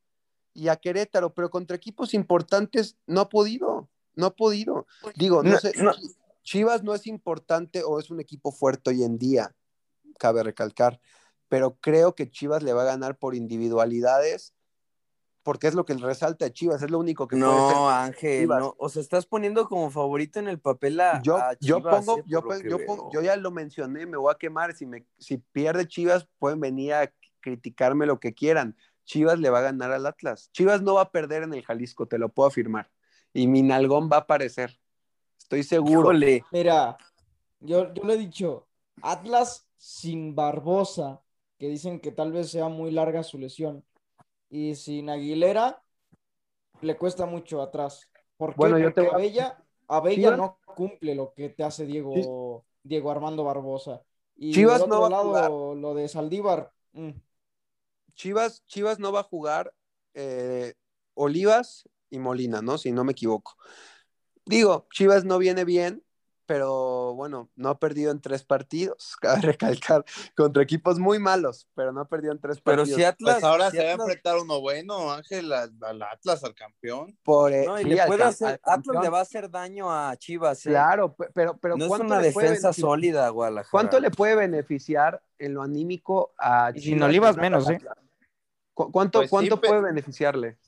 [0.53, 4.87] y a Querétaro, pero contra equipos importantes no ha podido, no ha podido.
[5.17, 5.93] Digo, no, No, sé, no.
[6.43, 9.57] Chivas no es importante o es un equipo fuerte hoy en día,
[10.19, 11.01] cabe recalcar,
[11.49, 14.53] pero creo que Chivas le va a ganar por individualidades,
[15.45, 17.47] porque es lo que resalta a Chivas, es lo único que puede.
[17.47, 18.59] No, Ángel, Chivas.
[18.61, 18.75] no.
[18.79, 22.19] O sea, estás poniendo como favorito en el papel a, yo, a yo Chivas, pongo,
[22.19, 24.39] eh, yo, por lo pon- que yo pongo- yo ya lo mencioné, me voy a
[24.39, 24.75] quemar.
[24.75, 28.77] Si, me, si pierde Chivas, pueden venir a criticarme lo que quieran.
[29.05, 30.51] Chivas le va a ganar al Atlas.
[30.53, 32.91] Chivas no va a perder en el Jalisco, te lo puedo afirmar.
[33.35, 34.81] Y mi nalgón va a aparecer.
[35.39, 36.01] Estoy seguro.
[36.13, 36.43] Híjole.
[36.53, 36.97] Mira,
[37.61, 38.67] yo, yo le he dicho,
[39.03, 41.21] Atlas sin Barbosa,
[41.59, 43.85] que dicen que tal vez sea muy larga su lesión,
[44.51, 45.83] y sin Aguilera,
[46.83, 48.09] le cuesta mucho atrás.
[48.37, 48.77] ¿Por qué?
[48.79, 53.45] Yo te Porque a- Abella, Abella no cumple lo que te hace Diego, Diego Armando
[53.45, 54.03] Barbosa.
[54.37, 57.11] Y Chivas del no otro va a lado, lo de Saldívar, mm,
[58.15, 59.73] Chivas, Chivas no va a jugar
[60.15, 60.75] eh,
[61.15, 62.79] Olivas y Molina, ¿no?
[62.79, 63.57] Si no me equivoco.
[64.47, 66.04] Digo, Chivas no viene bien,
[66.47, 70.05] pero bueno, no ha perdido en tres partidos, cabe recalcar,
[70.37, 72.99] contra equipos muy malos, pero no ha perdido en tres Pero partidos.
[72.99, 73.35] si Atlas.
[73.37, 76.55] Pues ahora si se va a Atlas- enfrentar uno bueno, Ángel, al, al Atlas, al
[76.55, 77.19] campeón.
[77.23, 78.61] Por, eh, No, y sí, le al puede hacer.
[78.63, 80.71] al Atlas le va a hacer daño a Chivas, ¿eh?
[80.71, 83.71] Claro, pe- pero, pero no es ¿cuánto una defensa sólida, Guadalajara.
[83.71, 87.75] ¿Cuánto le puede beneficiar en lo anímico a Y sin Chivas Olivas menos, ¿eh?
[87.77, 87.99] Atlas?
[88.75, 90.59] ¿Cu- ¿Cuánto, Pues cuánto puede beneficiarle?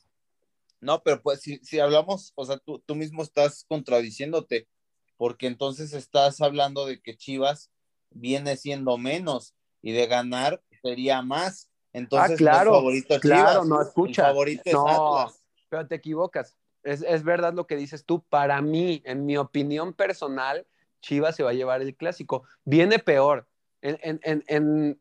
[0.81, 4.69] No, pero pues si, si hablamos, o sea, tú, tú mismo estás contradiciéndote,
[5.17, 7.71] porque entonces estás hablando de que Chivas
[8.11, 11.71] viene siendo menos y de ganar sería más.
[11.93, 15.19] Entonces, Ah, claro, no favorito claro, Chivas, no, el escucha, favorito es no.
[15.19, 15.41] Atlas.
[15.69, 16.57] Pero te equivocas.
[16.83, 18.23] Es, es verdad lo que dices tú.
[18.29, 20.67] Para mí, en mi opinión personal,
[21.01, 22.45] Chivas se va a llevar el clásico.
[22.65, 23.49] Viene peor.
[23.83, 25.01] En, en, en, en,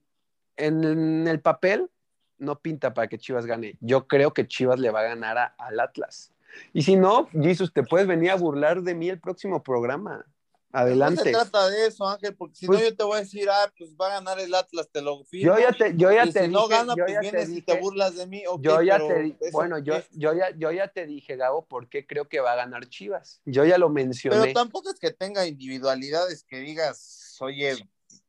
[0.57, 1.89] en el papel
[2.37, 3.77] no pinta para que Chivas gane.
[3.81, 6.31] Yo creo que Chivas le va a ganar a- al Atlas.
[6.73, 10.25] Y si no, Jesus, te puedes venir a burlar de mí el próximo programa.
[10.73, 11.23] No Adelante.
[11.23, 13.71] se trata de eso, Ángel, porque si Pues- no yo te voy a decir, ah,
[13.77, 15.55] pues va a ganar el Atlas, te lo firmo.
[15.55, 17.29] Yo ya te, yo ya y te si no dije- gana, yo pues ya te
[17.31, 18.43] vienes y dije- te burlas de mí.
[18.59, 21.65] yo ya pero te di- ¿eso bueno, yo, yo, ya, yo ya te dije, Gabo,
[21.65, 23.39] por qué creo que va a ganar Chivas.
[23.45, 24.37] Yo ya lo mencioné.
[24.41, 27.77] Pero tampoco es que tenga individualidades que digas, oye,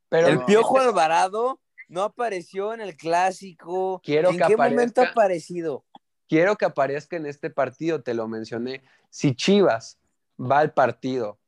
[0.09, 0.47] Pero el no.
[0.47, 4.01] Piojo Alvarado no apareció en el clásico.
[4.05, 5.85] Quiero ¿En que qué momento ha aparecido?
[6.29, 8.83] Quiero que aparezca en este partido, te lo mencioné.
[9.11, 9.99] Si Chivas
[10.41, 11.39] va al partido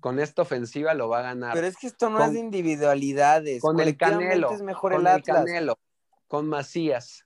[0.00, 1.54] con esta ofensiva, lo va a ganar.
[1.54, 3.60] Pero es que esto no Con- es de individualidades.
[3.60, 5.38] con el Canelo, es mejor con el Atlas.
[5.44, 5.78] Canelo,
[6.28, 7.24] con Macías,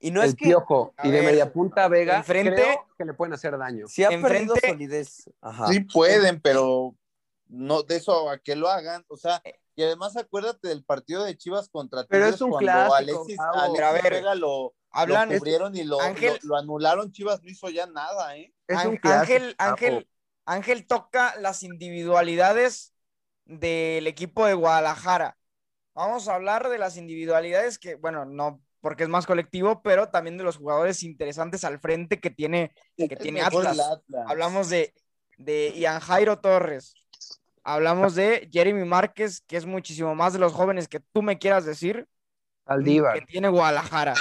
[0.00, 3.04] Y no el es que Piojo a y de media punta Vega, enfrente- creo que
[3.04, 3.86] le pueden hacer daño.
[3.86, 5.30] sí ha enfrente- perdido solidez.
[5.40, 5.66] Ajá.
[5.68, 6.96] Sí pueden, pero
[7.48, 9.40] no de eso a que lo hagan, o sea,
[9.76, 13.38] y además acuérdate del partido de Chivas contra Pero Tigres es un cuando clásico, Alexis.
[13.38, 17.42] Alexis a ver, Vega lo, Hablan, lo cubrieron y lo, Ángel- lo- lo anularon, Chivas
[17.42, 18.52] no hizo ya nada, ¿eh?
[18.66, 19.54] Es Án- un clásico, Ángel.
[19.58, 20.08] Ángel,
[20.44, 22.92] Ángel toca las individualidades
[23.44, 25.36] del equipo de Guadalajara.
[25.94, 30.36] Vamos a hablar de las individualidades que, bueno, no porque es más colectivo, pero también
[30.36, 33.78] de los jugadores interesantes al frente que tiene, que tiene Atlas.
[34.26, 34.92] Hablamos de,
[35.38, 36.94] de Ian Jairo Torres.
[37.62, 41.64] Hablamos de Jeremy Márquez, que es muchísimo más de los jóvenes que tú me quieras
[41.64, 42.08] decir,
[42.66, 43.14] Aldívar.
[43.20, 44.14] que tiene Guadalajara.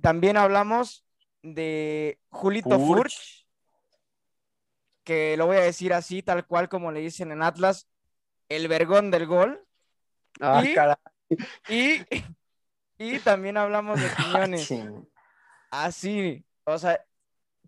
[0.00, 1.04] También hablamos
[1.42, 2.86] de Julito Furch.
[2.86, 3.46] Furch,
[5.04, 7.88] que lo voy a decir así, tal cual como le dicen en Atlas,
[8.48, 9.66] el vergón del gol.
[10.40, 10.96] Ah, y- caray.
[11.68, 12.00] Y,
[12.98, 14.66] y también hablamos de Quiñones.
[14.66, 15.08] Ching.
[15.70, 17.04] Así, o sea,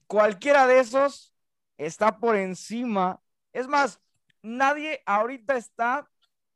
[0.06, 1.34] cualquiera de esos
[1.76, 3.20] está por encima.
[3.52, 4.00] Es más,
[4.42, 6.08] nadie ahorita está,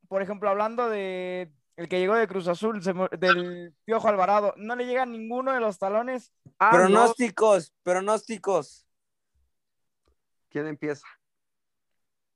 [0.08, 4.76] por ejemplo, hablando de el que llegó de Cruz Azul, se del Piojo Alvarado, no
[4.76, 6.30] le llega ninguno de los talones.
[6.58, 8.86] Ah, pronósticos, pronósticos.
[10.50, 11.06] ¿Quién empieza?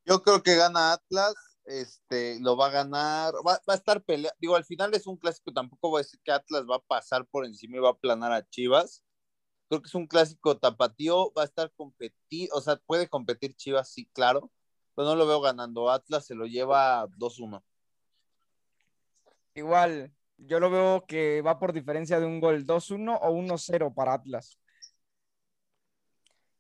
[0.07, 1.34] Yo creo que gana Atlas,
[1.66, 5.18] este, lo va a ganar, va, va a estar pelea, digo, al final es un
[5.18, 7.92] clásico, tampoco voy a decir que Atlas va a pasar por encima y va a
[7.92, 9.05] aplanar a Chivas.
[9.68, 13.92] Creo que es un clásico tapatío, va a estar competir, o sea, puede competir Chivas,
[13.92, 14.51] sí, claro,
[14.95, 15.90] pero no lo veo ganando.
[15.90, 17.62] Atlas se lo lleva 2-1.
[19.55, 24.14] Igual, yo lo veo que va por diferencia de un gol, 2-1 o 1-0 para
[24.14, 24.59] Atlas.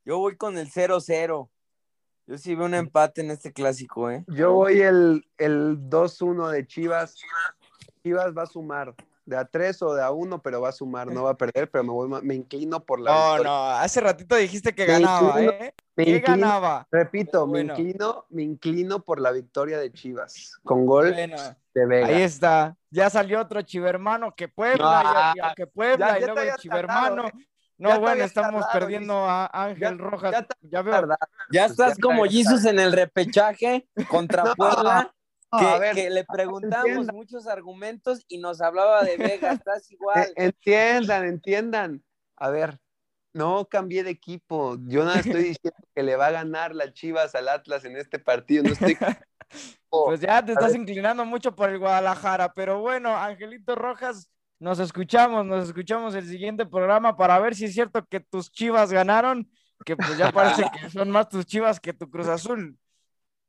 [0.04, 1.50] Yo voy con el 0-0.
[2.26, 4.24] Yo sí veo un empate en este clásico, ¿eh?
[4.28, 7.16] Yo voy el, el 2-1 de Chivas.
[8.02, 8.94] Chivas va a sumar
[9.26, 11.70] de a 3 o de a 1, pero va a sumar, no va a perder,
[11.70, 13.50] pero me, voy, me inclino por la No, victoria.
[13.50, 15.74] no, hace ratito dijiste que Me ganaba, inclino- ¿eh?
[15.96, 16.86] me inclino- ganaba.
[16.90, 17.74] Repito, Bueno.
[17.74, 21.36] me inclino, me inclino por la victoria de Chivas, con gol Bueno,
[21.74, 22.06] de Vega.
[22.08, 22.76] ahí está.
[22.90, 25.02] Ya salió otro chivermano que Puebla,
[25.34, 27.22] No, ah, que Puebla, ya- y luego el chivermano.
[27.22, 27.48] tardado, ¿eh?
[27.76, 30.30] No, Ya bueno, estamos tardado, perdiendo a Ángel Ya- Rojas.
[30.32, 30.92] ya Ya veo.
[30.94, 31.16] ¿verdad?
[31.50, 32.24] Ya Pues estás ya como.
[32.24, 35.12] Jesus en el repechaje contra No, Puebla,
[35.58, 39.52] que, a ver, que le preguntamos muchos argumentos y nos hablaba de Vega.
[39.64, 40.28] Estás igual.
[40.36, 42.04] Eh, Entiendan, entiendan.
[42.36, 42.78] A ver,
[43.32, 44.76] no cambié de equipo.
[44.86, 48.18] Yo nada estoy diciendo que le va a ganar la Chivas al Atlas en este
[48.18, 48.64] partido.
[48.64, 48.96] No estoy.
[49.90, 50.80] Pues ya te estás ver.
[50.80, 54.28] inclinando mucho por el Guadalajara, pero bueno, Angelito Rojas,
[54.58, 58.92] nos escuchamos, nos escuchamos el siguiente programa para ver si es cierto que tus chivas
[58.92, 59.48] ganaron,
[59.84, 62.76] que pues ya parece que son más tus chivas que tu Cruz Azul.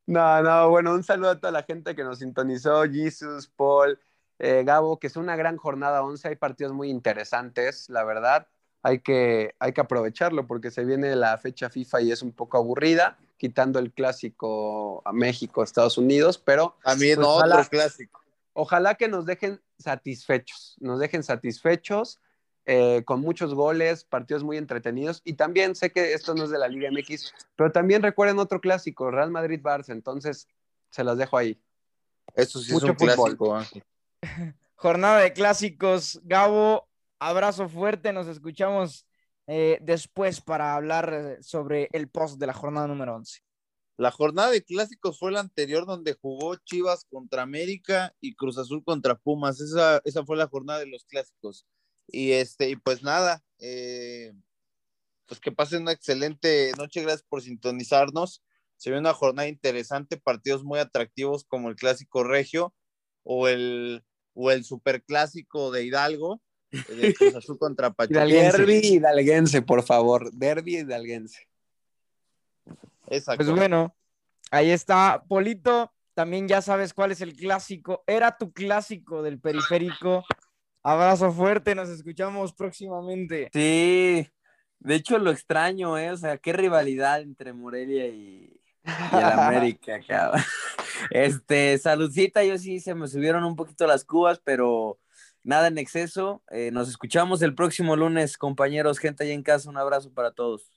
[0.08, 4.00] No, no, bueno, un saludo a toda la gente que nos sintonizó, Jesus, Paul,
[4.38, 8.48] eh, Gabo, que es una gran jornada 11, hay partidos muy interesantes, la verdad,
[8.84, 12.58] hay que, hay que aprovecharlo porque se viene la fecha FIFA y es un poco
[12.58, 17.66] aburrida, quitando el clásico a México, Estados Unidos, pero También Pues, otro ojalá.
[17.66, 18.22] clásico.
[18.54, 22.20] ojalá que nos dejen satisfechos, nos dejen satisfechos
[22.66, 25.22] eh, con muchos goles, partidos muy entretenidos.
[25.24, 28.60] Y también sé que esto no es de la Liga MX, pero también recuerden otro
[28.60, 29.92] clásico, Real Madrid-Barça.
[29.92, 30.48] Entonces,
[30.90, 31.62] se las dejo ahí.
[32.34, 33.16] Eso sí Mucho es un fútbol.
[33.16, 33.84] clásico, Ángel.
[34.76, 36.88] Jornada de clásicos, Gabo,
[37.20, 39.06] abrazo fuerte, nos escuchamos
[39.48, 43.42] eh, después para hablar eh, sobre el post de la jornada número 11.
[43.98, 48.84] La jornada de clásicos fue la anterior donde jugó Chivas contra América y Cruz Azul
[48.84, 49.62] contra Pumas.
[49.62, 51.66] Esa, esa fue la jornada de los clásicos.
[52.08, 54.34] Y este, y pues nada, eh,
[55.26, 58.44] pues que pasen una excelente noche, gracias por sintonizarnos.
[58.78, 62.74] Se ve una jornada interesante, partidos muy atractivos como el clásico regio
[63.24, 64.04] o el,
[64.34, 66.42] o el superclásico de Hidalgo,
[66.72, 68.26] de Cruz Azul contra Pachuca.
[68.26, 70.32] Derby hidalguense, por favor.
[70.34, 71.48] Derby hidalguense.
[73.08, 73.44] Exacto.
[73.44, 73.96] Pues bueno,
[74.52, 80.26] ahí está, Polito, también ya sabes cuál es el clásico, era tu clásico del periférico.
[80.88, 83.50] Abrazo fuerte, nos escuchamos próximamente.
[83.52, 84.30] Sí,
[84.78, 86.12] de hecho lo extraño, ¿eh?
[86.12, 90.44] O sea, qué rivalidad entre Morelia y, y el América, cabrón.
[91.10, 95.00] Este, saludcita, yo sí se me subieron un poquito las cubas, pero
[95.42, 96.44] nada en exceso.
[96.52, 100.70] Eh, nos escuchamos el próximo lunes, compañeros, gente allá en casa, un abrazo para todos.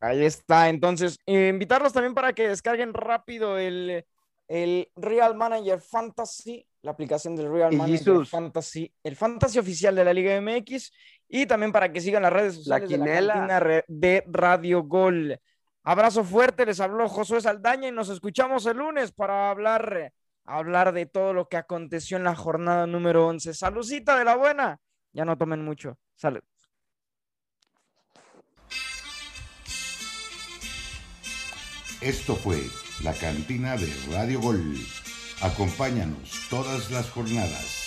[0.00, 4.06] Ahí está, entonces, eh, invitarlos también para que descarguen rápido el,
[4.48, 8.24] el Real Manager Fantasy la aplicación del Real Manager.
[8.26, 10.92] Fantasy, el Fantasy oficial de la Liga MX,
[11.28, 13.34] y también para que sigan las redes sociales de la quinela.
[13.34, 15.38] cantina re- de Radio Gol.
[15.82, 20.12] Abrazo fuerte, les habló Josué Saldaña y nos escuchamos el lunes para hablar,
[20.44, 23.54] hablar de todo lo que aconteció en la jornada número 11.
[23.54, 24.78] Salucita de la buena,
[25.12, 25.98] ya no tomen mucho.
[26.16, 26.40] Salud.
[32.00, 32.58] Esto fue
[33.02, 34.74] la cantina de Radio Gol.
[35.40, 37.79] Acompáñanos todas las jornadas.